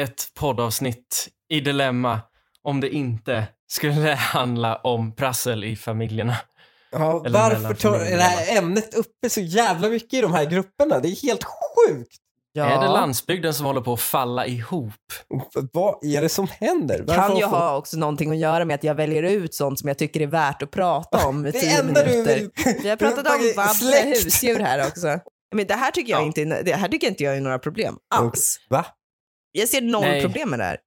[0.00, 2.20] ett poddavsnitt i Dilemma
[2.66, 6.36] om det inte skulle handla om prassel i familjerna.
[6.92, 10.98] Ja, Eller varför tar det här ämnet uppe så jävla mycket i de här grupperna?
[10.98, 12.16] Det är helt sjukt.
[12.52, 12.64] Ja.
[12.64, 14.92] Är det landsbygden som håller på att falla ihop?
[15.72, 17.04] Vad är det som händer?
[17.06, 19.88] Varför kan ju ha också någonting att göra med att jag väljer ut sånt som
[19.88, 22.34] jag tycker är värt att prata om i tio minuter.
[22.36, 22.50] vill...
[22.82, 25.20] Vi har pratat om vabbliga husdjur här också.
[25.54, 26.26] Men det här tycker jag Ja.
[26.26, 28.60] inte, det här tycker inte jag är några problem alls.
[28.70, 28.86] Va?
[29.52, 30.22] Jag ser noll Nej.
[30.22, 30.78] problem med det här.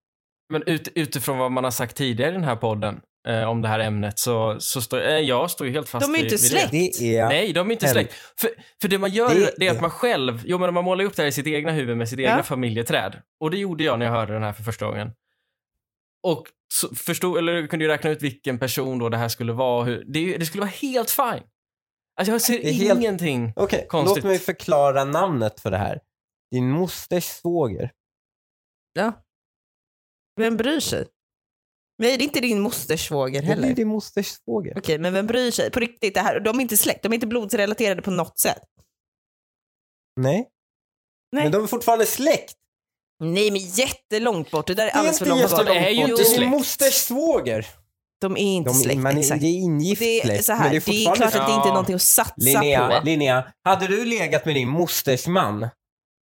[0.49, 3.67] Men ut, utifrån vad man har sagt tidigare i den här podden eh, om det
[3.67, 6.31] här ämnet så, så står eh, jag står ju helt fast De är ju vid,
[6.33, 6.71] inte vid släkt.
[6.71, 6.91] det.
[6.99, 7.27] Det är...
[7.27, 8.13] Nej, de är inte släkt.
[8.39, 8.49] För,
[8.81, 11.15] för det man gör Det det, är att man själv, jo men man målar upp
[11.15, 12.29] det här i sitt egna huvud med sitt Ja.
[12.29, 13.21] egna familjeträd.
[13.43, 15.11] Och det gjorde jag när jag hörde den här för första gången.
[16.27, 19.83] Och så förstod, eller kunde ju räkna ut vilken person då det här skulle vara.
[19.85, 21.43] Hur, det, det skulle vara helt fine.
[22.19, 23.53] Alltså jag ser Det helt- ingenting.
[23.55, 24.23] Okej, Konstigt.
[24.23, 25.99] låt mig förklara namnet för det här.
[26.51, 27.91] Din mosters svåger.
[28.93, 29.13] Ja.
[30.39, 31.05] Vem bryr sig?
[31.97, 33.63] Nej, det är inte din mosters svåger Det heller.
[33.63, 34.77] blir din mosters svåger.
[34.77, 35.71] Okej, men vem bryr sig?
[35.71, 38.61] På riktigt, det här, de är inte släkt, de är inte blodsrelaterade på något sätt.
[40.21, 40.47] Nej.
[41.31, 41.43] Nej.
[41.43, 42.53] Men de är fortfarande släkt.
[43.23, 44.67] Nej, men jättelångt bort.
[44.67, 45.65] Det där är Det är alldeles för långt bort.
[45.65, 46.49] de är ju inte Det är släkt.
[46.49, 47.67] mosters svåger.
[48.21, 49.41] De är inte De, släkt, man, är- exakt.
[49.41, 50.45] det är ingift Det är, släkt.
[50.45, 52.33] så men här, det är det är klart att det inte är någonting att satsa
[52.37, 53.05] Linnea, på.
[53.05, 55.69] Linnea, hade du legat med din mosters man?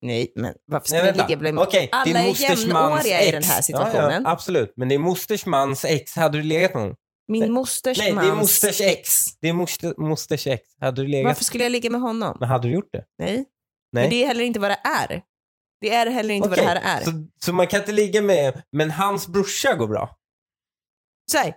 [0.01, 1.27] Nej, men varför ska Nej, vänta.
[1.27, 1.59] ligga bland...
[1.59, 4.21] Okej, Alla din är mosters mans jämnåriga i den här Ja, situationen.
[4.25, 6.95] ja, absolut, men din mosters mans ex, hade du legat med honom?
[7.27, 9.09] Min mosters Nej, mans din mosters ex.
[9.41, 10.63] Din moster, mosters ex.
[10.81, 11.29] Hade du legat?
[11.29, 12.37] Varför skulle jag ligga med honom?
[12.39, 13.03] Men hade du gjort det?
[13.19, 13.35] Nej.
[13.35, 13.45] Nej.
[13.91, 15.21] Men det är heller inte vad det är.
[15.81, 17.03] Det är heller inte Okej, vad det här är.
[17.05, 17.11] Så,
[17.45, 20.17] så man kan inte ligga med, men hans brorsa går bra?
[21.31, 21.53] Så här.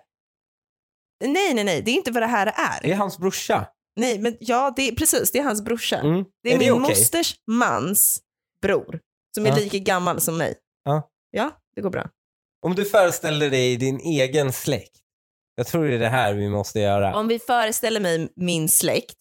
[1.25, 1.83] Nej, nej, nej.
[1.83, 2.53] Det är inte vad det här Det
[2.89, 2.97] är är.
[2.97, 3.67] hans brorsa?
[3.97, 5.31] Nej, men ja, det är, precis.
[5.33, 5.97] Det är hans brorsa.
[5.97, 6.25] Mm.
[6.43, 6.81] Det är, min okej?
[6.89, 8.21] mosters mans
[8.63, 9.01] bror.
[9.35, 9.57] Som är Ja.
[9.57, 10.59] lika gammal som mig.
[10.85, 11.11] Ja.
[11.31, 12.11] Ja, det går bra.
[12.67, 14.95] Om du föreställer dig din egen släkt.
[15.55, 17.17] Jag tror det är det här vi måste göra.
[17.17, 19.17] Om vi föreställer mig min släkt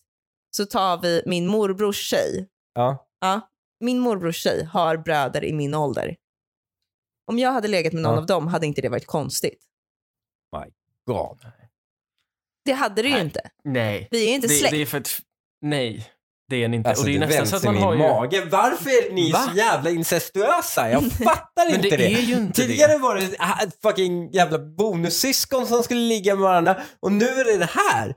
[0.57, 2.47] så tar vi min morbrors tjej.
[2.73, 3.07] Ja.
[3.21, 3.41] Ja,
[3.79, 6.15] min morbrors tjej har bröder i min ålder.
[7.31, 8.19] Om jag hade legat med någon Ja.
[8.19, 9.63] av dem hade inte det varit konstigt.
[11.05, 11.45] God.
[12.65, 13.49] Det hade det ju inte.
[13.63, 14.07] Nej.
[14.11, 14.71] Vi är inte Det, släkt.
[14.71, 15.09] det är för att,
[15.61, 16.07] nej,
[16.49, 16.89] det är ni inte.
[16.89, 17.99] Alltså och det är nästan så att man har ju...
[17.99, 18.45] mage.
[18.51, 19.49] Varför är ni Va?
[19.51, 20.89] så jävla incestuösa?
[20.89, 22.13] Jag fattar Men inte det det.
[22.13, 22.97] är ju inte Tidigare det.
[22.97, 23.31] var det
[23.83, 28.13] fucking jävla bonussyskon som skulle ligga med varandra och nu är det det här.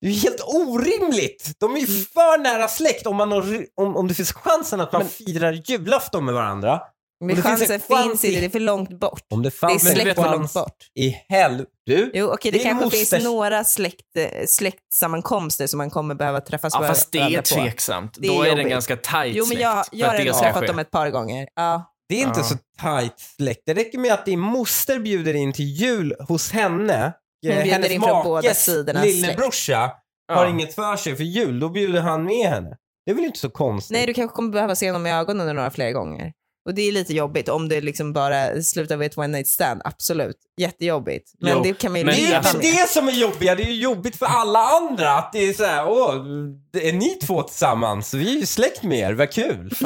[0.00, 1.52] Det är ju helt orimligt.
[1.60, 2.04] De är ju Mm.
[2.14, 5.52] för nära släkt om, man har, om, om det finns chansen att man Men- firar
[5.52, 6.80] julafton med varandra.
[7.20, 9.22] Men det finns chansen en chans finns i- inte, det är för långt bort.
[9.30, 10.76] Om det Det är fanns släkt för långt bort.
[10.94, 11.70] i helvete.
[11.86, 16.40] Du, Jo, okej, det kanske mosters- finns några släkt, eh, släktsammankomster som man kommer behöva
[16.40, 17.42] träffas Ja, fast det är på.
[17.42, 18.14] tveksamt.
[18.18, 18.70] Det är Då är det en jobbigt.
[18.70, 20.66] ganska tight Jo, men jag, släkt jag har redan träffat ske.
[20.66, 21.48] dem ett par gånger.
[21.54, 21.92] Ja.
[22.08, 22.44] det är inte Ja.
[22.44, 23.62] så tight släkt.
[23.66, 27.12] Det räcker med att din moster bjuder in till jul hos henne.
[27.42, 29.90] Hon Eh, bjuder Hennes in från båda makes sidornas lillebrorsa
[30.28, 30.34] Ja.
[30.34, 31.60] har inget för sig för jul.
[31.60, 32.76] Då bjuder han med henne.
[33.06, 33.92] Det är väl inte så konstigt?
[33.94, 36.32] Nej, du kanske kommer behöva se honom i ögonen några fler gånger.
[36.66, 39.80] Och det är lite jobbigt om det liksom bara slutar vid ett one night stand.
[39.84, 40.36] Absolut.
[40.60, 41.32] Jättejobbigt.
[41.40, 43.54] Men Jo, det kan man ju men Det är ju inte det som är jobbiga,
[43.54, 46.24] det är ju jobbigt för alla andra att det är så här, åh,
[46.72, 49.72] det är ni två tillsammans, vi är ju släkt med er, vad kul.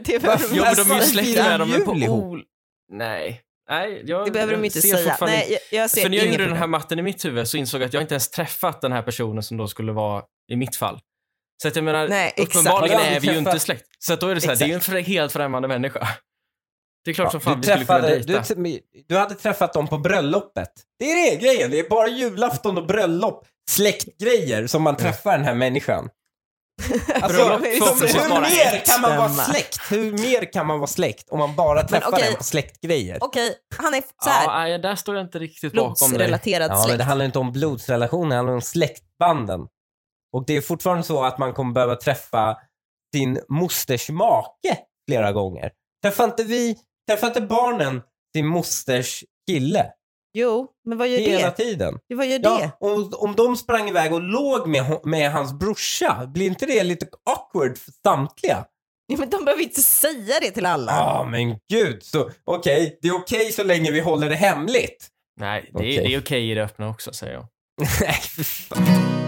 [0.00, 2.42] det behöver Varför- de Jo, men de är ju släkt med dem på ol...
[2.92, 3.40] Nej.
[3.70, 5.16] Nej, jag, det behöver de inte ser säga.
[5.20, 7.56] Nej, jag, jag ser För när jag gjorde den här matten i mitt huvud så
[7.56, 10.56] insåg jag att jag inte ens träffat den här personen som då skulle vara i
[10.56, 11.00] mitt fall.
[11.62, 12.56] Så att jag menar, Nej, exakt.
[12.56, 13.84] uppenbarligen du är vi ju inte släkt.
[13.98, 16.08] Så att då är det så här, det är ju en helt främmande människa.
[17.04, 19.98] Det är klart som fan du, vi skulle kunna du, du hade träffat dem på
[19.98, 20.70] bröllopet.
[20.98, 25.44] Det är det grejen, det är bara julafton och bröllop, släktgrejer som man träffar den
[25.44, 26.08] här människan.
[27.22, 29.80] Alltså, hur mer kan man vara släkt?
[29.90, 32.24] Hur mer kan man vara släkt om man bara träffar okej.
[32.24, 33.18] den på släktgrejer?
[33.20, 36.18] Okej, han är så här, Ja, där står jag inte riktigt bakom dig.
[36.18, 36.98] blodsrelaterad Ja, men släkt.
[36.98, 39.60] det handlar inte om blodsrelation, det handlar om släktbanden.
[40.32, 42.56] Och det är fortfarande så att man kommer behöva träffa
[43.14, 45.70] sin mosters make flera gånger.
[46.02, 46.76] Träffar inte vi,
[47.10, 48.02] träffar inte barnen
[48.36, 49.86] sin mosters kille
[50.32, 51.56] Jo, men vad gör hela det?
[51.56, 51.98] tiden?
[52.08, 52.86] Jo, Vad gör Ja, det?
[52.86, 57.06] om, om de sprang iväg och låg med, med hans brorsa, blir inte det lite
[57.30, 58.64] awkward för samtliga?
[59.06, 60.92] Ja, men de behöver inte säga det till alla.
[60.92, 62.02] Ja, men gud.
[62.02, 65.08] Så okej, det är okej så länge vi håller det hemligt.
[65.40, 65.96] Nej, det Okej.
[65.98, 67.46] är, det är okej i det öppna också, säger jag.
[68.00, 69.19] Nej, för fan.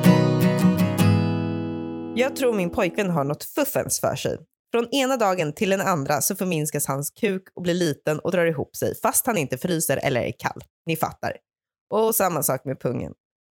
[2.16, 4.38] Jag tror min pojkvän har något fuffens för sig.
[4.72, 8.46] Från ena dagen till den andra så förminskas hans kuk och blir liten och drar
[8.46, 10.64] ihop sig fast han inte fryser eller är kall.
[10.87, 11.37] Ni fattar.
[11.90, 13.12] Och samma sak med pungen.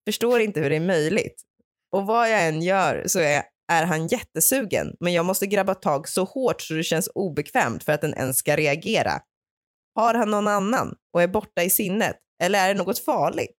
[0.06, 1.42] Förstår inte hur det är möjligt.
[1.92, 3.42] Och vad jag än gör så är,
[3.72, 7.92] är han jättesugen men jag måste grabba tag så hårt så det känns obekvämt för
[7.92, 9.20] att den ens ska reagera.
[9.94, 13.56] Har han någon annan och är borta i sinnet Eller är det något farligt?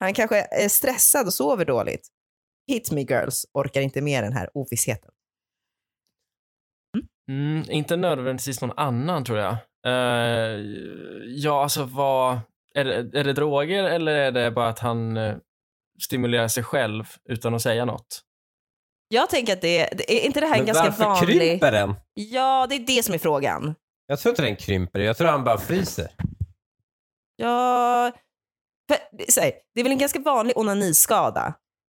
[0.00, 2.08] Han kanske är stressad och sover dåligt.
[2.68, 5.10] Hit me girls, orkar inte med den här ovissheten.
[7.28, 9.56] Mm, inte nödvändigtvis någon annan tror jag.
[9.86, 10.60] Eh,
[11.26, 12.40] ja, alltså vad...
[12.74, 15.36] Är det, är det droger eller är det bara att han eh,
[16.02, 18.22] stimulerar sig själv utan att säga något?
[19.08, 21.40] Jag tänker att det, det är inte det här en Men ganska varför vanlig...
[21.40, 21.94] krymper den?
[22.14, 23.74] Ja, det är det som är frågan.
[24.06, 25.00] Jag tror inte den krymper.
[25.00, 26.08] Jag tror han bara fryser.
[27.36, 28.12] Ja,
[28.88, 31.54] för, här, det är väl en ganska vanlig onaniskada.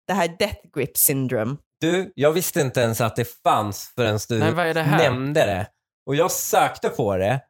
[0.10, 1.58] Det här death grip syndrome.
[1.82, 4.98] Du, jag visste inte ens att det fanns förrän du Nej, vad är det här?
[4.98, 5.67] nämnde det.
[6.06, 7.41] Och jag sökte på det.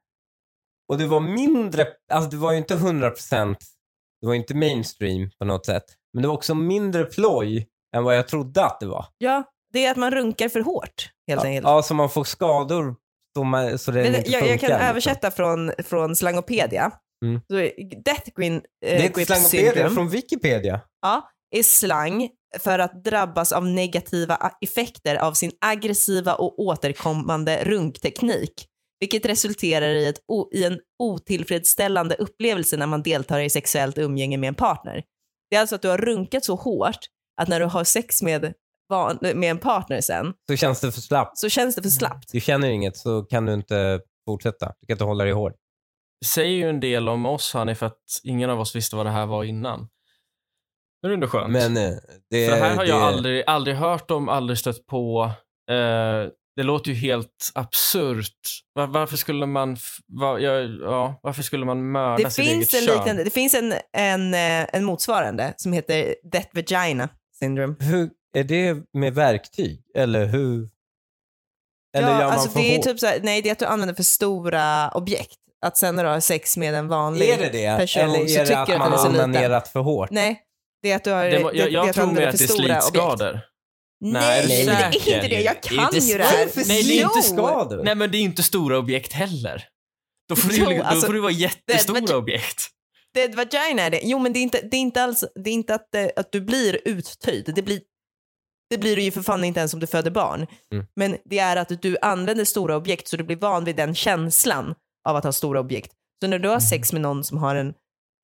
[0.92, 3.56] Och det var mindre, alltså det var ju inte 100%,
[4.22, 5.84] det var ju inte mainstream på något sätt.
[6.14, 9.06] Men det var också mindre ploj än vad jag trodde att det var.
[9.18, 9.44] Ja,
[9.74, 11.68] det är att man runkar för hårt helt enkelt.
[11.68, 12.96] Ja, så man får skador
[13.38, 14.52] så, man, så det Men inte jag, funkar.
[14.52, 14.88] jag kan liksom.
[14.88, 16.92] översätta från, från slangopedia.
[17.26, 17.42] Mm.
[17.48, 17.56] Så,
[18.06, 20.82] death green, eh, Det är grip slangopedia, syndrome från Wikipedia.
[21.02, 28.66] ja, är slang för att drabbas av negativa effekter av sin aggressiva och återkommande runkteknik,
[29.00, 30.20] vilket resulterar i, ett
[30.54, 35.04] i en otillfredsställande upplevelse när man deltar i sexuellt umgänge med en partner.
[35.50, 37.00] Det är alltså att du har runkat så hårt
[37.42, 38.54] att när du har sex med,
[39.22, 41.38] med en partner sen Så känns det för slappt.
[41.38, 42.32] så känns det för slappt.
[42.32, 44.74] Du känner inget så kan du inte fortsätta.
[44.82, 45.54] Du kan inte hålla dig hård.
[46.22, 49.06] Det säger ju en del om oss, Hanni, för att ingen av oss visste vad
[49.06, 49.88] det här var innan.
[51.02, 51.52] Men det är ändå skönt.
[51.54, 51.92] Men eh,
[52.30, 55.32] det, För det här har det, jag aldrig, aldrig hört om, aldrig stött på.
[55.72, 58.32] Eh, det låter ju helt absurt.
[58.74, 62.82] Var, varför skulle man var, ja, ja, varför skulle man mörda Det sitt finns, eget
[62.84, 62.98] en kön?
[62.98, 67.10] liknande, det finns en, en, eh, en motsvarande som heter death vagina
[67.40, 67.76] syndrome.
[67.80, 69.82] Hur, är det med verktyg?
[69.96, 70.70] Eller hur?
[71.98, 74.04] Eller ja, alltså det är typ så här, nej det är att du använder för
[74.04, 75.36] stora objekt.
[75.66, 77.78] Att sen när du har sex med en vanlig Är det det?
[77.78, 79.30] person Eller så är det tycker att du att man den är har så liten.
[79.30, 80.10] onanerat för hårt?
[80.12, 80.42] Nej,
[80.82, 81.26] det är att du har...
[81.26, 82.84] Det, var- jag det, jag det tror mer att det är objekt.
[82.84, 83.40] slitskador.
[84.02, 85.42] Nej, Nej, det är inte det.
[85.42, 86.68] Jag Det kan inte ju det här.
[86.68, 87.84] Nej, det är inte skador?
[87.84, 89.64] Nej, men det är inte stora objekt heller.
[90.30, 92.68] Då får, Jo, det, då alltså, får det vara jättestora det- objekt.
[93.14, 94.00] Dead vagina är det.
[94.04, 96.32] Jo, men det är inte, det är inte alls, det är inte att, eh, att
[96.32, 97.52] du blir uttöjd.
[97.56, 97.82] Det blir,
[98.70, 100.48] det blir du ju för fan inte ens om du föder barn.
[100.74, 100.86] Mm.
[100.96, 104.76] Men det är att du använder stora objekt så du blir van vid den känslan
[105.10, 105.92] av att ha stora objekt.
[106.24, 107.74] Så när du har sex med någon som har en,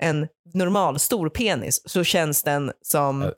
[0.04, 3.32] en normal stor penis så känns den som...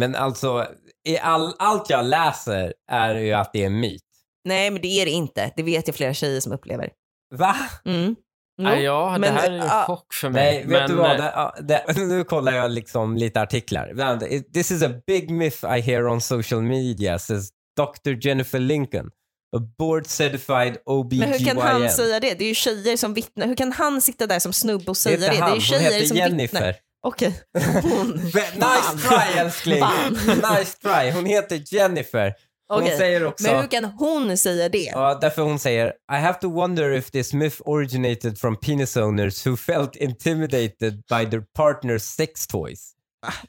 [0.00, 0.66] Men alltså,
[1.08, 4.02] i all, allt jag läser är ju att det är en myt.
[4.44, 5.52] Nej, men det är det inte.
[5.56, 6.90] Det vet jag flera tjejer som upplever.
[7.34, 7.56] Va?
[7.84, 8.16] Mm.
[8.58, 10.54] Nej, ja, det men, här är ju en ah, chock för mig.
[10.54, 11.10] Nej, vet men, du vad?
[11.10, 14.18] eh, Det, ja, det, nu kollar jag liksom lite artiklar.
[14.52, 18.10] This is a big myth I hear on social media, says Dr.
[18.26, 19.10] Jennifer Lincoln.
[19.56, 21.18] A board certified OBGYN.
[21.20, 22.34] Men hur kan han säga det?
[22.34, 23.46] Det är ju tjejer som vittnar.
[23.46, 25.26] Hur kan han sitta där som snubbe och det säga är det?
[25.26, 26.42] inte Det är han, ju hon tjejer heter som Jennifer.
[26.66, 26.74] vittnar.
[27.02, 27.40] Okej.
[27.82, 28.08] Hon.
[28.24, 29.84] nice try älskling!
[30.26, 31.10] Nice try.
[31.10, 32.34] Hon heter Jennifer.
[32.68, 32.98] Hon Okej.
[32.98, 33.44] säger också...
[33.50, 34.78] Men hur kan hon säga det?
[34.94, 39.46] Ja, därför hon säger I have to wonder if this myth originated from penis owners
[39.46, 42.92] who felt intimidated by their partner's sex toys.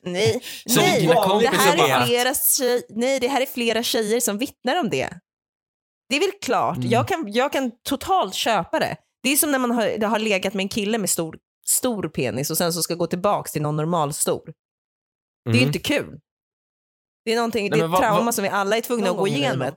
[0.01, 1.01] Nej, Så nej.
[1.01, 4.89] dina Det här, är flera tjej, nej, det här är flera tjejer som vittnar om
[4.89, 5.09] det.
[6.10, 6.78] Det är väl klart.
[6.78, 6.89] Mm.
[6.89, 8.95] Jag, kan, jag kan totalt köpa det.
[9.24, 12.10] Det är som när man har, det har legat med en kille med stor, stor
[12.10, 14.54] penis och sen så ska gå tillbaks till någon normal stor.
[15.45, 15.67] Det är ju Mhm.
[15.67, 16.19] inte kul.
[17.26, 19.17] Det är, någonting, Nej, det är ett trauma vad- som vi alla är tvungna att
[19.17, 19.60] gå det igenom.
[19.67, 19.76] då?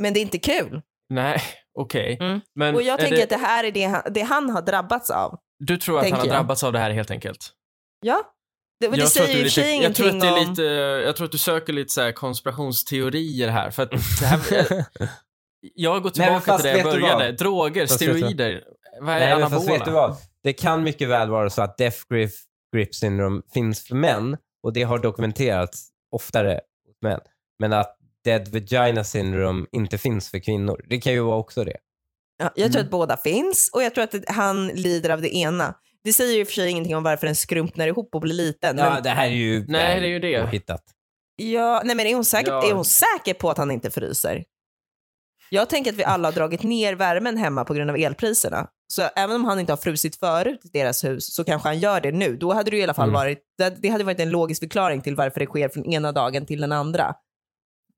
[0.00, 0.82] Men det är inte kul.
[1.08, 1.42] Nej,
[1.78, 2.16] okej.
[2.20, 2.40] Mm.
[2.54, 5.10] Men Och jag tänker det, att det här är det han, det han har drabbats
[5.10, 5.38] av.
[5.58, 6.34] du tror att han har jag.
[6.34, 7.52] drabbats av det här helt enkelt?
[8.00, 8.32] Ja.
[8.80, 10.50] Det, men det jag, säger ju lite, jag tror att det är om...
[10.50, 10.62] lite,
[11.06, 13.70] jag tror att du söker lite så konspirationsteorier här.
[13.70, 14.84] För att det här,
[15.74, 17.24] jag har gått Nej, men tillbaka fast till det jag började.
[17.26, 17.36] vad?
[17.38, 18.64] Droger, Fast steroider.
[19.00, 19.50] Vad är Nej, anabola?
[19.56, 20.16] fast vet du vad?
[20.42, 22.30] Det kan mycket väl vara så att death grip,
[22.76, 27.20] grip syndrome finns för män och det har dokumenterats oftare hos män.
[27.58, 30.84] Men att dead vagina syndrome inte finns för kvinnor.
[30.88, 31.76] Det kan ju vara också det.
[32.38, 32.84] Ja, jag tror Mm.
[32.86, 35.74] att båda finns och jag tror att han lider av det ena.
[36.04, 38.78] Det säger ju för sig ingenting om varför den skrumpnar ihop och blir liten.
[38.78, 39.64] Ja, men, det här är ju...
[39.68, 40.48] Nej, det är ju det.
[40.50, 40.82] Hittat.
[41.36, 42.68] ja, nej, men är, hon säker, Ja.
[42.68, 44.44] är hon säker på att han inte fryser?
[45.50, 48.66] Jag tänker att vi alla har dragit ner värmen hemma på grund av elpriserna.
[48.88, 52.00] Så även om han inte har frusit förut i deras hus så kanske han gör
[52.00, 52.36] det nu.
[52.36, 53.14] Då hade det i alla fall Mm.
[53.14, 53.38] varit,
[53.82, 56.72] det, hade varit en logisk förklaring till varför det sker från ena dagen till den
[56.72, 57.14] andra.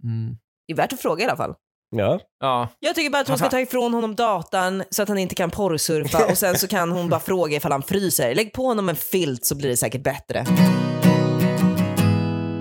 [0.05, 0.37] Mm.
[0.67, 1.55] Det är värt att fråga i alla fall.
[1.91, 2.21] Ja.
[2.41, 5.35] Ja, Jag tycker bara att hon ska ta ifrån honom datan så att han inte
[5.35, 8.35] kan porrsurfa och sen så kan hon bara fråga ifall han fryser.
[8.35, 10.45] Lägg på honom en filt så blir det säkert bättre.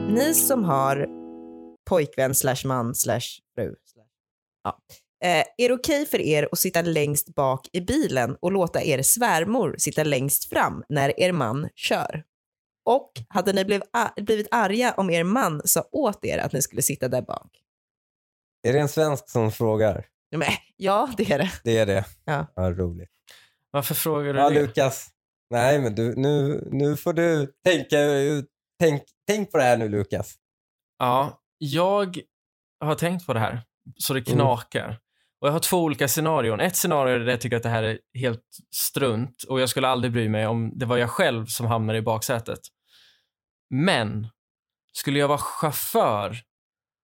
[0.09, 1.07] Ni som har
[1.89, 2.95] pojkvän slash man.
[2.95, 3.21] Slash,
[4.67, 4.79] ja.
[5.23, 9.01] Eh, är det okej för er att sitta längst bak i bilen och låta er
[9.01, 12.23] svärmor sitta längst fram när er man kör?
[12.85, 13.81] Och hade ni bliv,
[14.15, 17.49] blivit arga om er man sa åt er att ni skulle sitta där bak?
[18.67, 20.05] Är det en svensk som frågar?
[20.35, 21.51] Men, ja, det är det.
[21.63, 22.05] Det är det.
[22.25, 22.47] Ja.
[22.55, 23.09] roligt.
[23.71, 24.61] Varför frågar du Ja, det?
[24.61, 25.07] Lukas.
[25.49, 28.45] Nej, men du, nu, nu får du tänka ut.
[28.79, 30.35] Tänk, tänk på det här nu, Lukas.
[30.99, 32.19] Ja, jag
[32.79, 33.61] har tänkt på det här
[33.97, 34.37] så det Mm.
[34.39, 34.99] knakar.
[35.41, 36.59] Och jag har två olika scenarion.
[36.59, 40.13] Ett scenario där jag tycker att det här är helt strunt och jag skulle aldrig
[40.13, 42.59] bry mig om det var jag själv som hamnade i baksätet.
[43.69, 44.27] Men
[44.93, 46.37] skulle jag vara chaufför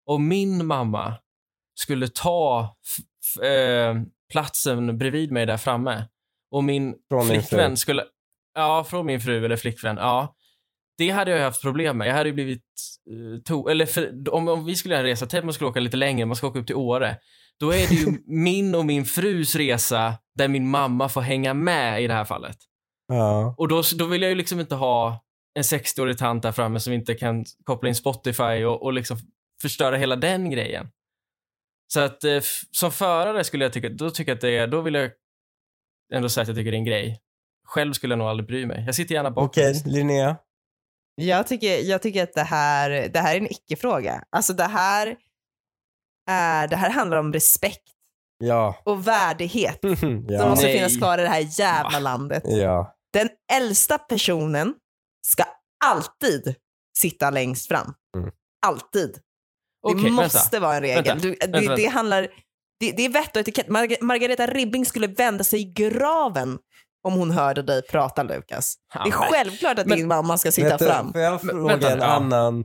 [0.05, 1.15] och min mamma
[1.75, 2.75] skulle ta
[3.43, 3.95] eh,
[4.31, 6.07] platsen bredvid mig där framme
[6.51, 8.05] och min Från flickvän skulle...
[8.53, 9.97] Ja, från min fru eller flickvän.
[9.97, 10.35] Ja.
[10.97, 12.07] Det hade jag haft problem med.
[12.07, 12.63] Jag hade blivit...
[13.11, 15.79] Uh, to- eller för, om, om vi skulle göra en resa, tänk man skulle åka
[15.79, 17.17] lite längre, man ska åka upp till Åre.
[17.59, 22.03] Då är det ju min och min frus resa där min mamma får hänga med
[22.03, 22.57] i det här fallet.
[23.07, 23.55] Ja.
[23.57, 25.23] Och då, då vill jag ju liksom inte ha
[25.55, 29.17] en 60-årig tant där framme som inte kan koppla in Spotify och, och liksom
[29.61, 30.87] förstöra hela den grejen.
[31.93, 32.39] Så att eh,
[32.71, 35.11] som förare skulle jag tycka, då tycker jag att det är, då vill jag
[36.13, 37.19] ändå säga att jag tycker det är en grej.
[37.67, 38.83] Själv skulle jag nog aldrig bry mig.
[38.85, 39.45] Jag sitter gärna bak.
[39.45, 40.37] Okej, Linnea.
[41.15, 44.23] Jag tycker, jag tycker att det här, det här är en icke-fråga.
[44.29, 45.15] Alltså det här,
[46.29, 47.83] är, det här handlar om respekt
[48.43, 48.81] Ja.
[48.85, 50.49] och värdighet som ja.
[50.49, 50.75] måste Nej.
[50.77, 52.43] finnas kvar i det här jävla landet.
[52.45, 52.95] ja.
[53.13, 54.73] Den äldsta personen
[55.27, 55.43] ska
[55.85, 56.55] alltid
[56.97, 57.93] sitta längst fram.
[58.17, 58.31] Mm.
[58.65, 59.09] Alltid.
[59.13, 59.19] Det
[59.93, 61.03] Okej, måste vara en regel.
[61.03, 61.75] Vänta, Du, det, vänta, vänta.
[61.75, 62.27] det handlar...
[62.79, 63.67] Det, det är vett och etikett.
[63.67, 66.59] Mar- Margareta Ribbing skulle vända sig i graven
[67.03, 68.75] om hon hörde dig prata, Lukas.
[68.93, 71.13] Ja, det är men- självklart att men- din mamma ska sitta du, fram.
[71.13, 72.05] Får jag Men- fråga vänta, en, ja.
[72.05, 72.63] annan,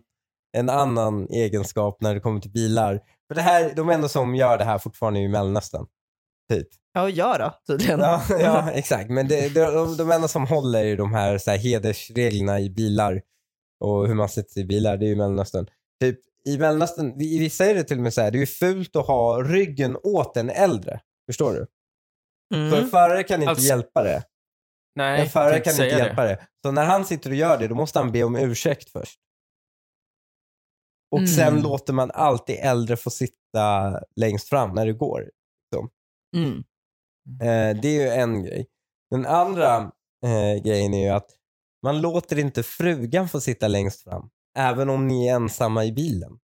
[0.57, 3.01] en annan egenskap när det kommer till bilar?
[3.29, 5.87] För det här, de enda som gör det här fortfarande är ju Mellanöstern.
[6.53, 6.69] Typ.
[6.93, 8.01] Ja, och jag då, tydligen.
[8.01, 9.11] Ja, ja exakt.
[9.11, 12.71] Men det, det, de, de enda som håller i de här, så här hedersreglerna i
[12.71, 13.23] bilar
[13.85, 15.67] och hur man sätter sig i bilar, det är ju Mellanöstern.
[16.01, 18.47] Typ, I Mellanöstern, i vissa är det till och med så här, det är ju
[18.47, 21.01] fult att ha ryggen åt en äldre.
[21.27, 21.67] Förstår du?
[22.55, 22.71] Mm.
[22.71, 24.23] För en förare kan inte Alltså, hjälpa det.
[24.95, 26.47] Nej, En förare kan inte hjälpa det.
[26.65, 29.21] Så när han sitter och gör det, då måste han be om ursäkt först.
[31.11, 31.29] Och Mm.
[31.29, 35.31] sen låter man alltid äldre få sitta längst fram när det går.
[36.37, 36.57] Mm.
[37.43, 38.67] Eh, det är ju en grej.
[39.11, 39.77] Den andra
[40.25, 41.31] eh, grejen är ju att
[41.83, 44.31] man låter inte frugan få sitta längst fram.
[44.59, 46.39] Även om ni är ensamma i bilen.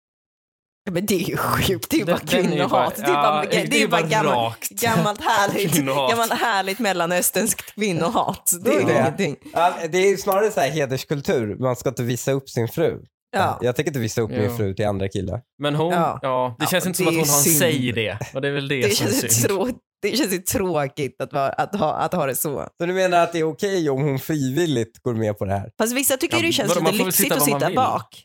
[0.84, 1.90] Ja, Men det är ju sjukt.
[1.90, 2.96] Det är ju bara är ju kvinnohat.
[2.96, 4.70] Det är bara, ja, det är ju bara gammalt, rakt.
[4.70, 8.52] gammalt, härligt, gammalt härligt mellanösternskt kvinnohat.
[8.64, 9.00] Det är Det är det.
[9.00, 9.36] ingenting.
[9.54, 11.56] Ja, det är ju snarare så här hederskultur.
[11.56, 12.98] Man ska inte visa upp sin fru.
[13.34, 13.60] Ja.
[13.62, 15.42] Jag tänker inte visa upp min fru till andra killar.
[15.62, 16.20] Men hon, Ja.
[16.22, 18.18] ja, det Ja, känns inte det som att är hon har en säg det.
[18.34, 19.50] Och det är väl det, Det som är känns, ju synd.
[19.50, 19.70] trå,
[20.02, 22.68] det känns ju tråkigt att, vara, att, ha, att ha det så.
[22.82, 25.70] Så du menar att det är okej om hon frivilligt går med på det här?
[25.78, 28.24] Fast vissa tycker Ja, det känns vadå, lite lyxigt sitta att sitta bak.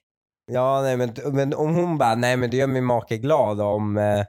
[0.52, 3.96] Ja, nej, men, men om hon bara, nej men det gör min make glad om,
[3.96, 4.24] eh,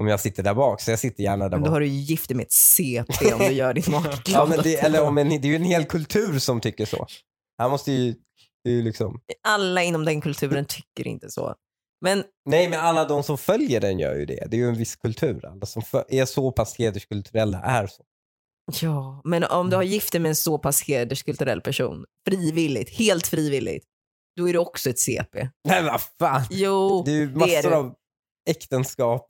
[0.00, 1.72] om jag sitter där bak, så jag sitter gärna där Men då bak.
[1.72, 4.48] har du ju gift dig med ett CP om du gör din make Ja, glad.
[4.48, 7.06] men det, eller om en, det är ju en hel kultur som tycker så.
[7.58, 8.14] Han måste ju,
[8.64, 11.54] det är ju liksom, Alla inom den kulturen tycker inte så.
[12.04, 14.46] Men nej men alla de som följer den gör ju det.
[14.50, 15.46] Det är ju en viss kultur.
[15.46, 18.02] Alla som är så pass hederskulturella är så.
[18.82, 23.26] Ja, men om du har gift dig med en så pass hederskulturell person, frivilligt, helt
[23.26, 23.84] frivilligt,
[24.40, 25.48] då är du också ett CP.
[25.68, 26.42] Nej vad fan.
[26.50, 27.76] Jo, Det är ju det är massor du.
[27.76, 27.94] av
[28.50, 29.26] äktenskap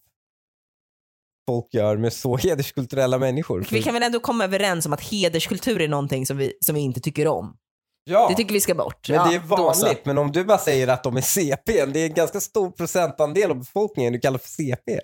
[1.48, 3.66] folk gör med så hederskulturella människor.
[3.70, 6.80] Vi kan väl ändå komma överens om att hederskultur är någonting som vi, som vi
[6.80, 7.56] inte tycker om.
[8.04, 8.26] ja.
[8.30, 9.08] Det tycker vi ska bort.
[9.08, 10.04] Men Ja, det är vanligt.
[10.04, 13.50] Men om du bara säger att de är CP, det är en ganska stor procentandel
[13.50, 15.00] av befolkningen du kallar för CP.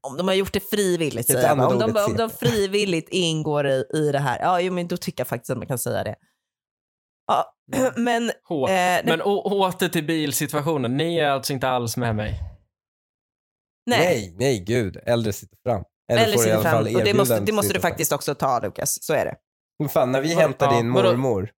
[0.00, 1.72] Om de har gjort det frivilligt, säger jag.
[1.72, 5.20] Om de, om de frivilligt ingår i, i det här, ja, jo, men då tycker
[5.20, 6.14] jag faktiskt att man kan säga det.
[7.30, 7.54] Ja,
[7.96, 10.96] men Hå- eh, det, Men åter till bilsituationen.
[10.96, 12.40] Ni är alltså inte alls med mig.
[13.86, 14.96] nej, Nej, nej gud.
[15.06, 15.84] Äldre sitter fram.
[16.12, 16.96] Eller, eller får i sitter alla fall fram.
[16.96, 19.02] Och det måste, det måste du faktiskt också ta, Lukas.
[19.02, 19.36] Så är det.
[19.78, 21.08] Men fan, när vi hämtar Ja, din vadå?
[21.08, 21.50] mormor.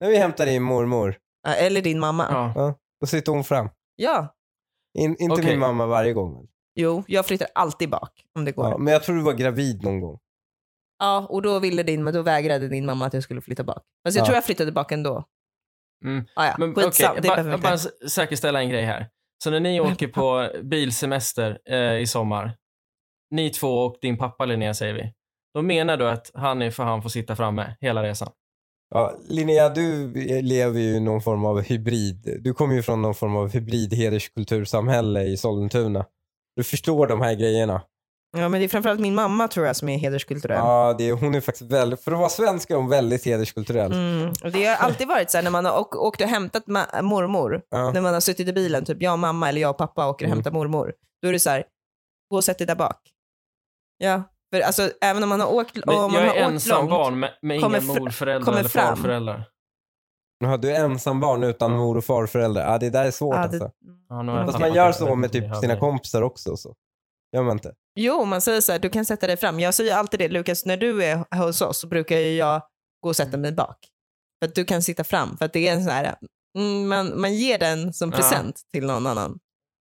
[0.00, 2.26] När vi hämtar din mormor, Ja, Eller din mamma.
[2.30, 2.52] Ja.
[2.56, 2.74] Ja.
[3.00, 3.68] då sitter hon fram.
[4.98, 5.44] In, inte Okej.
[5.46, 6.48] min mamma varje gång.
[6.74, 8.64] Jo, jag flyttar alltid bak om det går.
[8.64, 10.18] Ja, Ja, men jag tror du var gravid någon gång.
[11.30, 13.82] Och då, ville din, men då vägrade din mamma att jag skulle flytta bak.
[14.06, 14.26] Fast jag Ja.
[14.26, 15.24] tror jag flyttade bak ändå.
[16.04, 16.24] Mm.
[16.36, 17.10] Ah, ja, Men skitsamma.
[17.12, 17.88] okej, det ba- behöver vi jag bara inte.
[18.04, 19.08] s- säkerställa en grej här.
[19.44, 22.56] Så när ni åker på bilsemester eh, i sommar,
[23.30, 25.12] ni två och din pappa Linnea säger vi,
[25.54, 28.28] då menar du att han är för han får sitta framme hela resan?
[28.94, 32.38] Ja, Linnea, du lever ju i någon form av hybrid.
[32.40, 36.04] Du kommer ju från någon form av hybrid hederskultursamhälle i Sollentuna.
[36.56, 37.82] Du förstår de här grejerna.
[38.36, 40.58] Ja, men det är framförallt min mamma tror jag som är hederskulturell.
[40.58, 43.92] Ja, det är, hon är faktiskt väldigt, för att vara svensk är hon väldigt hederskulturell.
[43.92, 44.32] Mm.
[44.44, 46.66] Och det har alltid varit så här när man har åkt, åkt och hämtat
[47.02, 47.92] mormor, Ja.
[47.92, 50.24] när man har suttit i bilen, typ jag och mamma eller jag och pappa åker
[50.24, 50.36] och Mm.
[50.36, 51.64] hämtar mormor, då är det så här,
[52.30, 53.00] gå och sätt dig där bak.
[53.98, 54.22] Ja,
[54.52, 56.78] för alltså även om man har åkt, Men om man jag har är åkt ensam
[56.78, 58.96] långt, barn med, med kommer inga morföräldrar kommer eller fram.
[58.96, 59.44] farföräldrar.
[60.44, 62.72] Ja, du är ensam barn utan mor och farföräldrar.
[62.72, 63.58] Ja, det där är svårt Ja, alltså.
[63.64, 63.70] det,
[64.08, 66.56] Ja, har jag Fast man gör så med typ Jag sina kompisar också.
[66.56, 66.74] Så.
[67.36, 67.72] Gör man inte?
[68.00, 69.60] jo, man säger så här, du kan sätta dig fram.
[69.60, 72.62] Jag säger alltid det, Lukas, när du är hos oss så brukar jag
[73.02, 73.78] gå och sätta mig bak.
[74.42, 76.14] För att du kan sitta fram, för att det är en sån här,
[76.58, 78.16] mm, man, man ger den som Ja.
[78.16, 79.38] present till någon annan.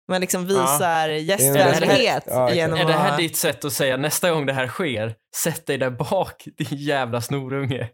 [0.08, 3.18] Man liksom visar Det är gästvänlighet ja, genom Är det här att...
[3.18, 7.20] ditt sätt att säga nästa gång det här sker, sätt dig där bak din jävla
[7.20, 7.88] snorunge?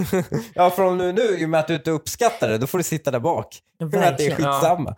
[0.54, 2.84] ja, från nu, nu, i och med att du inte uppskattar det, då får du
[2.84, 3.58] sitta där bak.
[3.80, 4.52] Och med att det är Verkligen.
[4.52, 4.96] skitsamma.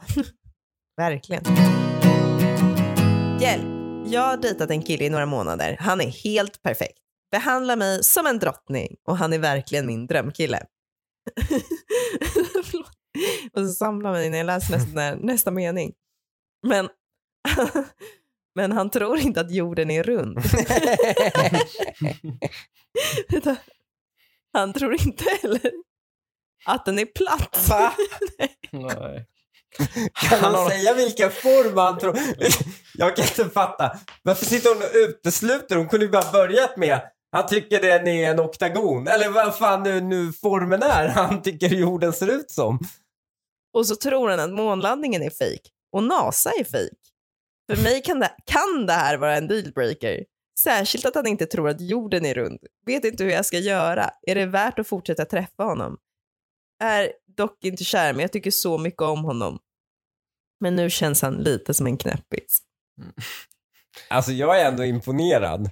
[0.97, 1.45] Verkligen.
[3.41, 3.80] Hjälp!
[4.11, 5.77] Jag har dejtat en kille i några månader.
[5.81, 6.99] Han är helt perfekt.
[7.33, 10.63] Behandlar mig som en drottning och han är verkligen min drömkille.
[13.53, 15.93] Och så samlar mig när jag läser nästa, nästa mening.
[16.67, 16.89] Men,
[18.55, 20.39] men han tror inte att jorden är rund.
[24.53, 25.71] Han tror inte heller
[26.67, 27.67] att den är platt.
[27.69, 27.93] Va?
[28.71, 29.27] Nej.
[30.13, 32.19] Kan Han han har- säga vilken form han tror?
[33.01, 33.99] Jag kan inte fatta.
[34.23, 35.77] Varför sitter hon och utesluter?
[35.77, 37.01] Hon kunde ju bara börjat med
[37.33, 39.09] han tycker den är en oktagon.
[39.09, 42.79] Eller vad fan nu, nu formen är han tycker jorden ser ut som.
[43.73, 45.61] Och så tror han att månlandningen är fejk
[45.93, 46.99] och NASA är fejk.
[47.71, 50.25] För mig kan det, kan det här vara en dealbreaker.
[50.61, 52.59] Särskilt att han inte tror att jorden är rund.
[52.87, 54.11] Vet inte hur jag ska göra.
[54.23, 55.99] Är det värt att fortsätta träffa honom?
[56.83, 59.59] Är dock inte kär, men jag tycker så mycket om honom.
[60.61, 62.63] Men nu känns han lite som en knäppis.
[64.09, 65.71] Alltså jag är ändå imponerad.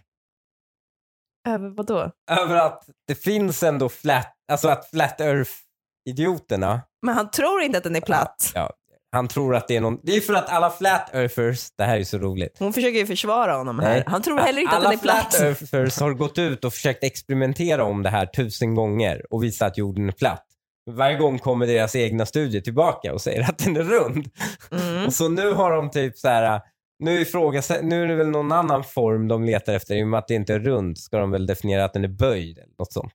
[1.49, 2.11] Över vad då?
[2.31, 7.85] Över att det finns ändå flat, alltså att flat earth-idioterna, Men han tror inte att
[7.85, 8.53] den är platt.
[8.55, 8.71] ja,
[9.13, 11.99] han tror att det är någon, det är för att alla flat earthers, det här
[12.01, 12.57] är så roligt.
[12.59, 13.95] Hon försöker ju försvara honom här.
[13.95, 14.05] Nej.
[14.07, 15.35] Han tror heller inte att Alla den är platt.
[15.35, 19.67] flat earthers har gått ut och försökt experimentera om det här tusen gånger och visa
[19.67, 20.45] att jorden är platt.
[20.91, 24.31] Varje gång kommer deras egna studier tillbaka och säger att den är rund.
[24.71, 25.07] Mm.
[25.07, 26.61] Och så nu har de typ så här.
[26.99, 29.95] Nu, ifrågasätt, nu är det väl någon annan form de letar efter.
[29.97, 32.09] I och med att det inte är rund ska de väl definiera att den är
[32.09, 33.13] böjd eller något sånt.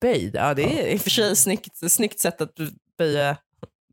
[0.00, 2.52] Böjd, ja det är i och för sig ett snyggt, snyggt sätt att
[2.98, 3.36] böja,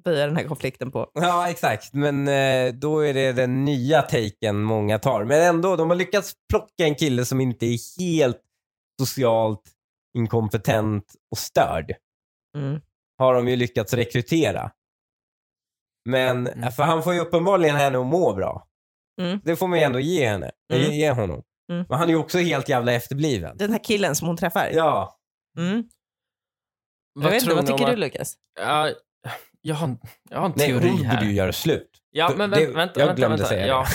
[0.04, 1.12] böja den här konflikten på.
[1.14, 1.94] Ja, exakt.
[1.94, 5.24] Men eh, då är det den nya taken många tar.
[5.24, 8.42] Men ändå, de har lyckats plocka en kille som inte är helt
[9.02, 9.64] socialt
[10.18, 11.94] inkompetent och störd.
[12.58, 12.82] Mm.
[13.18, 14.72] Har de ju lyckats rekrytera.
[16.06, 16.72] Men, Mm.
[16.72, 18.67] för han får ju uppenbarligen henne att må bra.
[19.22, 19.40] Mm.
[19.44, 20.52] Det får man ju ändå ge henne.
[20.74, 20.92] Mm.
[20.92, 21.44] Ge honom.
[21.72, 21.86] Mm.
[21.90, 23.58] Men han är ju också helt jävla efterbliven.
[23.58, 24.70] Den här killen som hon träffar.
[24.74, 25.20] Ja.
[25.58, 25.84] Mm.
[27.14, 28.34] Jag Vad vet inte, vad tycker du Lukas?
[28.60, 28.92] Ja,
[29.62, 29.98] jag, har,
[30.30, 31.16] jag har en Nej, teori hon här.
[31.16, 31.90] borde ju göra slut.
[32.12, 33.50] Ja, Det- men det- vänta, jag vänta, glömde vänta.
[33.50, 33.68] säga det.
[33.68, 33.86] ja.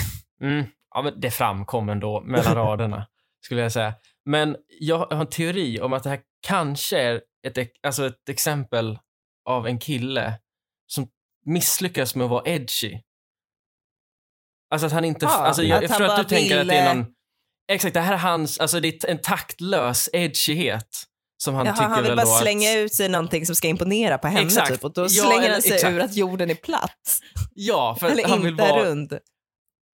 [0.41, 0.65] Mm,
[0.95, 3.07] ja, men det framkom ändå mellan raderna,
[3.45, 3.93] skulle jag säga.
[4.25, 8.99] Men jag har en teori om att det här kanske är ett, alltså ett exempel
[9.49, 10.33] av en kille
[10.87, 11.07] som
[11.45, 12.99] misslyckas med att vara edgy.
[14.73, 15.25] Alltså att han inte...
[15.25, 17.05] Ja, alltså jag, att jag han tror att du tänker att det är någon...
[17.71, 18.59] Exakt, det här är hans...
[18.59, 21.03] Alltså det är en taktlös edgighet
[21.43, 23.67] som han Jaha, tycker han vill väl bara att- slänga ut sig någonting som ska
[23.67, 24.71] imponera på henne Exakt.
[24.71, 24.83] typ.
[24.83, 25.93] Och då Ja, slänger han sig exakt.
[25.93, 27.19] ur att jorden är platt.
[27.53, 28.85] Ja, för Eller att han vill inte vara...
[28.85, 29.17] rund.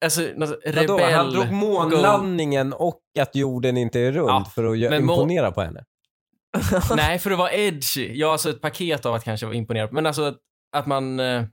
[0.05, 0.97] Alltså, något Vadå?
[0.97, 1.13] rebell.
[1.13, 5.61] Han drog månlandningen och att jorden inte är rund Ja, för att gö- imponera på
[5.61, 5.83] henne.
[6.95, 8.11] Nej, för att vara edgy.
[8.13, 9.93] Ja, alltså ett paket av att kanske vara imponerad.
[9.93, 10.37] Men alltså att,
[10.77, 11.43] att man, eh,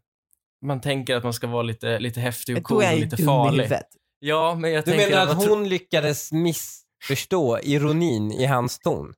[0.67, 3.71] man tänker att man ska vara lite, lite häftig och cool är och lite farlig.
[4.19, 5.31] Ja, men jag Du tänker menar att...
[5.31, 9.14] att hon lyckades missförstå ironin i hans ton?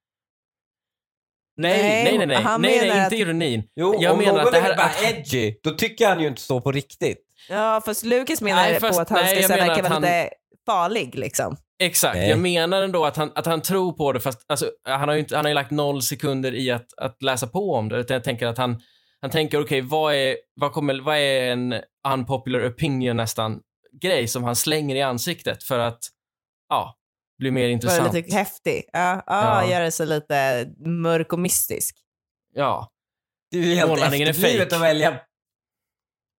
[1.57, 2.27] Nej, nej, nej.
[2.27, 3.63] nej, han nej, nej menar inte att- ironin.
[3.77, 6.21] Jo, Jag om menar någon att det är här- bara att- edgy, då tycker han
[6.21, 7.19] ju inte så på riktigt.
[7.49, 10.03] Ja, fast Lukas menar Nej, fast- på att han nej, ska verka att vara han-
[10.03, 10.29] lite
[10.67, 11.57] farlig liksom.
[11.83, 12.17] Exakt.
[12.17, 12.29] Nej.
[12.31, 15.21] Jag menar ändå att han, att han tror på det, fast alltså, han, har ju
[15.21, 17.97] inte, han har ju lagt noll sekunder i att, att läsa på om det.
[17.99, 18.81] Utan jag tänker att han,
[19.21, 21.75] han tänker, okej, vad, är, vad, kommer, vad är en
[22.09, 23.61] unpopular opinion nästan
[24.01, 25.99] grej som han slänger i ansiktet för att,
[26.69, 26.95] ja,
[27.39, 28.14] bli mer Vara intressant.
[28.14, 28.85] lite häftig.
[28.93, 29.71] Ja, ja, Ja.
[29.71, 31.97] göra sig lite mörk och mystisk.
[32.55, 32.89] Ja.
[33.51, 34.77] Det är ju helt Månlandningen är efterblivet fake.
[34.77, 35.21] att välja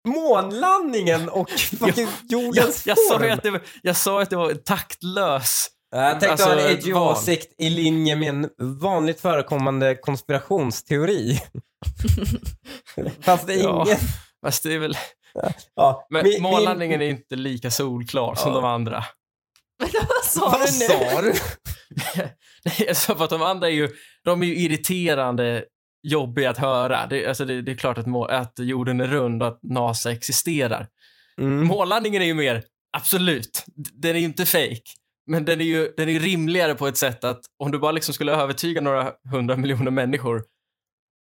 [0.07, 1.49] månlandningen och
[1.79, 3.31] fucking Jag, jordens jag, sa ju form.
[3.31, 5.67] att det var, jag sa att det var taktlös.
[5.91, 7.11] Jag tänkte Alltså, ha en edgy val.
[7.11, 8.49] åsikt i linje med en
[8.79, 11.39] vanligt förekommande konspirationsteori.
[13.21, 13.83] Fast det är Ja.
[13.85, 13.97] ingen...
[14.45, 14.97] Fast det är väl,
[15.75, 19.03] Ja, men min- månlandningen är inte lika solklar som de andra.
[19.79, 20.85] Men vad sa Vad du nu?
[20.87, 21.33] sa du?
[22.65, 23.89] Nej, jag sa för att de andra är ju,
[24.23, 25.65] de är ju irriterande
[26.07, 27.07] jobbiga att höra.
[27.07, 30.11] Det, alltså det, det är klart att, må, att jorden är rund och att NASA
[30.11, 30.87] existerar.
[31.41, 31.67] Mm.
[31.67, 32.63] Månlandningen är ju mer,
[32.97, 34.81] absolut, den är ju inte fake.
[35.27, 38.13] Men den är ju den är rimligare på ett sätt att om du bara liksom
[38.13, 40.43] skulle övertyga några hundra miljoner människor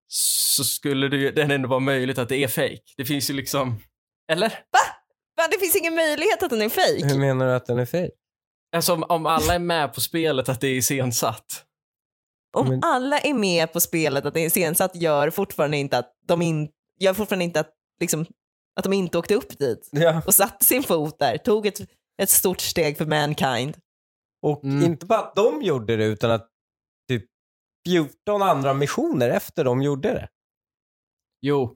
[0.08, 2.80] så skulle det, ju- den ändå vara möjligt att det är fake.
[2.96, 3.78] Det finns ju liksom,
[4.32, 4.48] eller?
[4.48, 7.04] Va, det finns ingen möjlighet att den är fejk.
[7.04, 8.10] Hur menar du att den är fake?
[8.76, 11.62] Alltså om, om alla är med på spelet att det är iscensatt.
[12.56, 16.12] Om Men- alla är med på spelet att det är iscensatt gör fortfarande inte att
[16.26, 16.68] de, in,
[17.00, 18.26] gör fortfarande inte att, liksom,
[18.76, 20.22] att de inte åkte upp dit Ja.
[20.26, 21.80] och satte sin fot där, tog ett,
[22.22, 23.76] ett stort steg för mankind.
[24.42, 24.84] Och Mm.
[24.84, 26.48] inte bara att de gjorde det, utan att
[27.86, 30.28] 14 andra missioner efter de gjorde det.
[31.42, 31.74] Jo,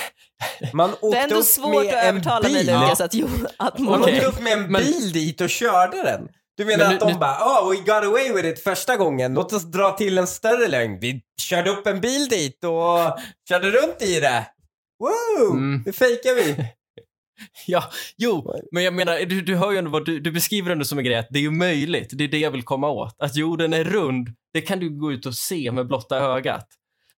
[0.72, 2.66] Man åkte Det är ändå upp svårt att övertala mig bil.
[2.80, 3.28] Lukas att, jo,
[3.58, 6.28] att Man Okej, åkte upp med en men- bil dit och körde den.
[6.56, 8.96] Du menar Men nu- att de nu- bara oh we got away with it första
[8.96, 10.98] gången, låt oss dra till en större lögn.
[11.00, 13.18] Vi körde upp en bil dit och
[13.48, 14.46] körde runt i det.
[14.98, 15.52] Woo!
[15.52, 15.82] Mm.
[15.84, 16.56] Det fejkar vi.
[17.66, 17.84] Ja,
[18.16, 20.98] jo, men jag menar, du, du hör ju ändå vad du, du beskriver det som
[20.98, 22.08] en grej att det är ju möjligt.
[22.12, 23.16] Det är det jag vill komma åt.
[23.22, 26.66] Att jorden är rund, det kan du gå ut och se med blotta ögat.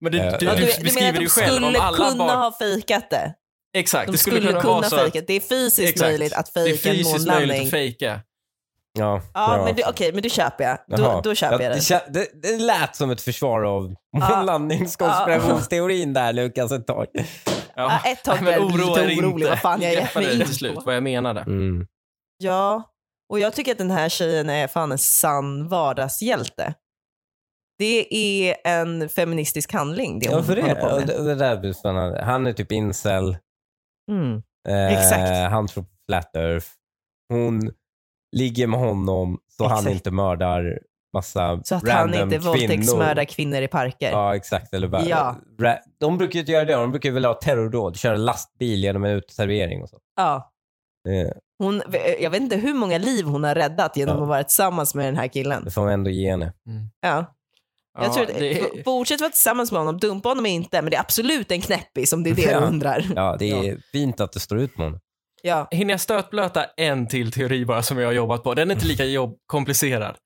[0.01, 0.55] Men det, Ja, du, ja.
[0.55, 1.65] du, du, du beskriver det ju själv.
[1.65, 2.37] Om skulle alla kunna bara...
[2.37, 3.35] ha fejkat det?
[3.75, 5.13] Exakt, De det skulle, kunna, kunna vara fejka att...
[5.13, 5.21] det.
[5.21, 6.11] Det är fysiskt Exakt.
[6.11, 7.63] möjligt att Det är fejka en fysiskt möjligt månlandning.
[7.65, 8.21] att fejka.
[8.99, 10.79] Ja, Ja, men det, okej, men det köper jag.
[10.99, 12.29] Då, då köper jag det, det.
[12.43, 12.49] det.
[12.49, 14.43] Det lät som ett försvar av Ja.
[14.47, 17.07] landningskonspirationsteorin där Lukas ett tag.
[17.77, 18.83] Ja, ett tag blev jag lite
[19.21, 19.49] orolig.
[19.49, 20.81] Vad fan jag greppade mig in till slut på.
[20.81, 21.41] vad jag menade.
[21.41, 21.87] Mm.
[22.39, 22.83] Ja,
[23.29, 26.75] och jag tycker att den här tjejen är fan en sann vardagshjälte.
[27.79, 31.07] Det är en feministisk handling det Ja, hon för håller det, på och med.
[31.09, 32.23] det, det där blir spännande.
[32.23, 33.37] Han är typ incel.
[34.11, 34.43] Mm.
[34.69, 35.51] Eh, Exakt.
[35.53, 36.67] Han tror på flat earth.
[37.29, 37.71] Hon
[38.37, 39.95] ligger med honom så han Exakt.
[39.95, 40.79] inte mördar
[41.13, 42.51] massa Så att random han inte kvinnor.
[42.53, 44.11] våldtäktsmördar kvinnor i parker.
[44.11, 44.75] Ja, exakt.
[44.75, 45.37] Eller bara, Ja.
[45.59, 46.73] ra- De brukar ju inte göra det.
[46.73, 49.99] De brukar väl ha terrordåd, köra lastbil genom en uteservering och så.
[50.17, 50.53] Ja.
[51.05, 51.83] Det, Hon,
[52.21, 54.23] jag vet inte hur många liv hon har räddat genom Ja.
[54.23, 55.65] att vara tillsammans med den här killen.
[55.65, 56.53] det får man ändå ge henne.
[57.01, 57.35] Ja.
[57.99, 60.97] Jag Ja, tror att, det- Fortsätt vara tillsammans med honom, dumpa honom inte, men det
[60.97, 62.61] är absolut en knäppis om det är det Ja.
[62.61, 63.07] du undrar.
[63.17, 65.01] Ja, det är fint att det står ut med honom.
[65.43, 65.69] Ja.
[65.71, 68.55] Hinner jag stötblöta en till teori bara som jag har jobbat på?
[68.55, 70.17] Den är inte lika jobb komplicerad.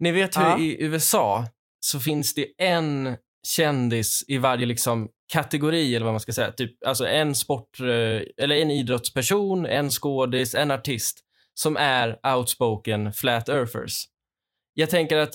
[0.00, 0.58] Ni vet hur Ja.
[0.58, 1.46] i USA
[1.80, 6.52] så finns det en kändis i varje liksom kategori eller vad man ska säga.
[6.52, 7.86] Typ, alltså en sport, eh,
[8.44, 11.20] eller en idrottsperson, en skådis, en artist
[11.54, 14.04] som är outspoken flat earthers.
[14.74, 15.34] Jag tänker att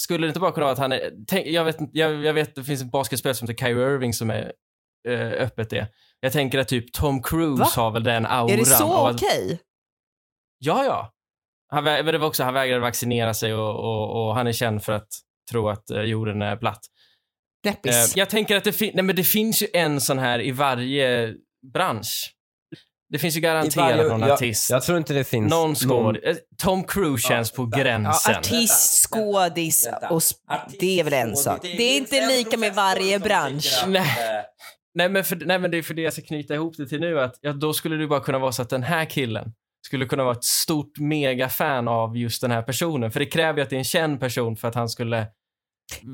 [0.00, 2.54] skulle det inte bara kunna vara att han är, tänk, jag, vet, jag, jag vet
[2.54, 4.52] det finns en basketspelare som heter Kyrie Irving som är
[5.08, 5.88] eh, öppet det.
[6.20, 7.68] Jag tänker att typ Tom Cruise Va?
[7.76, 8.50] har väl den auran.
[8.50, 9.60] Är det så okej?
[10.58, 11.12] Ja, ja.
[11.70, 14.52] Han, vä- men det var också, han vägrade vaccinera sig och, och, och han är
[14.52, 15.08] känd för att
[15.50, 16.80] tro att eh, jorden är platt.
[17.66, 18.16] Eh, Knäppis.
[18.16, 21.34] jag tänker att det, fin- nej, men det finns ju en sån här i varje
[21.72, 22.34] bransch.
[23.10, 24.70] Det finns ju garanterat varje- någon jag, artist.
[24.70, 26.22] Jag tror inte det finns någon skådis.
[26.24, 28.32] Eh, Tom Cruise känns på Ja, gränsen.
[28.32, 30.08] Ja, artist, skådis Vänta.
[30.08, 31.62] och Artist, det är väl en sak.
[31.62, 33.84] Det är inte lika med varje bransch.
[33.86, 34.00] Nej.
[34.02, 34.44] eh,
[34.94, 37.00] Nej, men för, nej, men det är för det jag ska knyta ihop det till
[37.00, 37.20] nu.
[37.20, 39.52] Att, ja, då skulle det bara kunna vara så att den här killen
[39.86, 43.10] skulle kunna vara ett stort megafan av just den här personen.
[43.10, 45.26] För det kräver ju att det är en känd person för att han skulle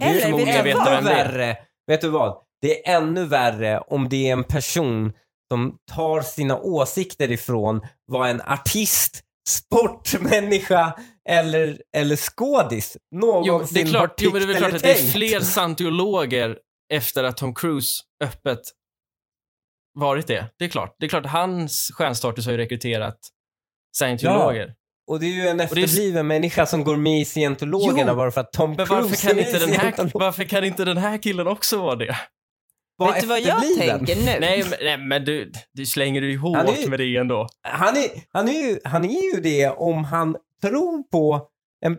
[0.03, 1.25] Eller, förmodligen veta vem det är.
[1.33, 1.57] värre.
[1.87, 2.37] Vet du vad?
[2.63, 5.13] Det är ännu värre om det är en person
[5.53, 10.95] som tar sina åsikter ifrån vad en artist, sportmänniska
[11.29, 14.57] eller, eller skådis någonsin Jo, det är har klart, tyckt jo, men det är väl
[14.57, 15.13] eller klart att det är tänkt.
[15.13, 16.59] fler scientologer
[16.93, 18.61] efter att Tom Cruise öppet
[19.99, 20.51] varit det.
[20.59, 20.97] Det är klart.
[20.99, 23.19] Det är klart, hans stjärnstatus har ju rekryterat
[23.99, 24.75] scientologer.
[25.07, 28.17] Och det är ju en det är- efterbliven människa som går med i scientologerna Jo,
[28.17, 31.19] bara för att Tom Cruise varför kan, inte den här, varför kan inte den här
[31.23, 32.17] killen också vara det?
[32.97, 34.07] Var Vet du vad jag efterbliven.
[34.07, 34.41] tänker nu?
[34.41, 37.47] Nej, men, nej, men du, du slänger ju hårt Han är ju- med det ändå.
[37.63, 41.49] Han är, han, är ju, han är ju det om han tror på
[41.87, 41.99] en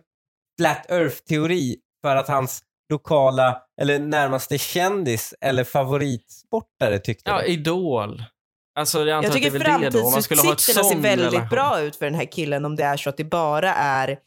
[0.60, 7.48] flat earth-teori för att hans lokala eller närmaste kändis eller favoritsportare tyckte Ja, det.
[7.48, 8.24] Idol.
[8.76, 11.50] Alltså, jag Jag tycker framtidsutsikterna ser väldigt relation.
[11.50, 14.18] bra ut för den här killen om det är så att det bara är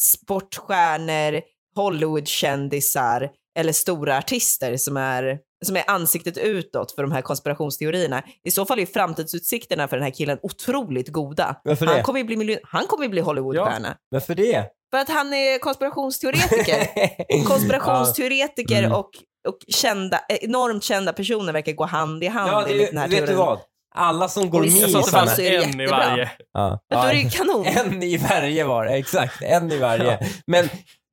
[0.00, 1.40] sportstjärnor,
[1.76, 8.22] Hollywoodkändisar eller stora artister som är, som är ansiktet utåt för de här konspirationsteorierna.
[8.44, 11.56] I så fall är framtidsutsikterna för den här killen otroligt goda.
[11.64, 12.02] Varför Han det?
[12.02, 13.96] kommer ju bli, miljon- han kommer ju bli Hollywoodstjärna.
[14.10, 14.64] Varför det?
[14.90, 16.88] För att han är konspirationsteoretiker.
[17.48, 18.92] konspirationsteoretiker Mm.
[18.92, 19.10] och,
[19.48, 23.18] och kända, enormt kända personer verkar gå hand i hand Ja, enligt den här vet
[23.20, 23.38] du teorin.
[23.38, 23.58] vad?
[23.94, 24.98] Alla som går med i sådana...
[24.98, 26.30] det så fanns en i varje.
[26.52, 26.80] Ja.
[26.90, 27.66] Då är det Ja, ju kanon.
[27.66, 29.42] En i varje var det, exakt.
[29.42, 30.18] En i varje.
[30.46, 30.68] Men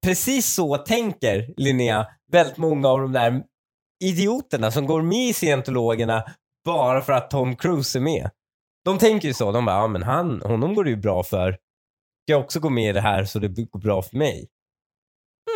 [0.05, 3.43] precis så tänker Linnea väldigt många av de där
[4.03, 6.23] idioterna som går med i scientologerna
[6.65, 8.29] bara för att Tom Cruise är med.
[8.85, 11.51] De tänker ju så, de bara, ja men han, honom går det ju bra för.
[11.51, 14.47] Ska jag också gå med i det här så det går bra för mig?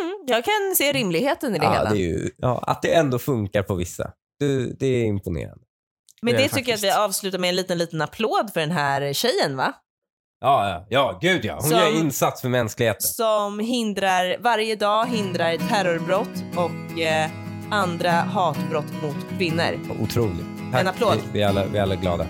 [0.02, 1.90] Mm, jag kan se rimligheten i det Ja, hela.
[1.90, 4.12] det är ju, ja, att det ändå funkar på vissa.
[4.38, 5.63] Det, det är imponerande.
[6.24, 8.70] Men det det, tycker jag att vi avslutar med en liten, liten applåd för den
[8.70, 9.72] här tjejen va?
[10.40, 11.54] Ja, ja, ja, gud ja.
[11.54, 13.00] Hon Som- gör insats för mänskligheten.
[13.00, 17.30] Som hindrar, varje dag hindrar terrorbrott och eh,
[17.70, 19.80] andra hatbrott mot kvinnor.
[20.02, 20.46] Otroligt.
[20.72, 20.80] Tack.
[20.80, 21.16] En applåd.
[21.24, 22.26] Vi, vi, är alla, vi är alla glada.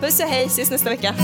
[0.00, 1.14] Puss och hej, ses nästa vecka.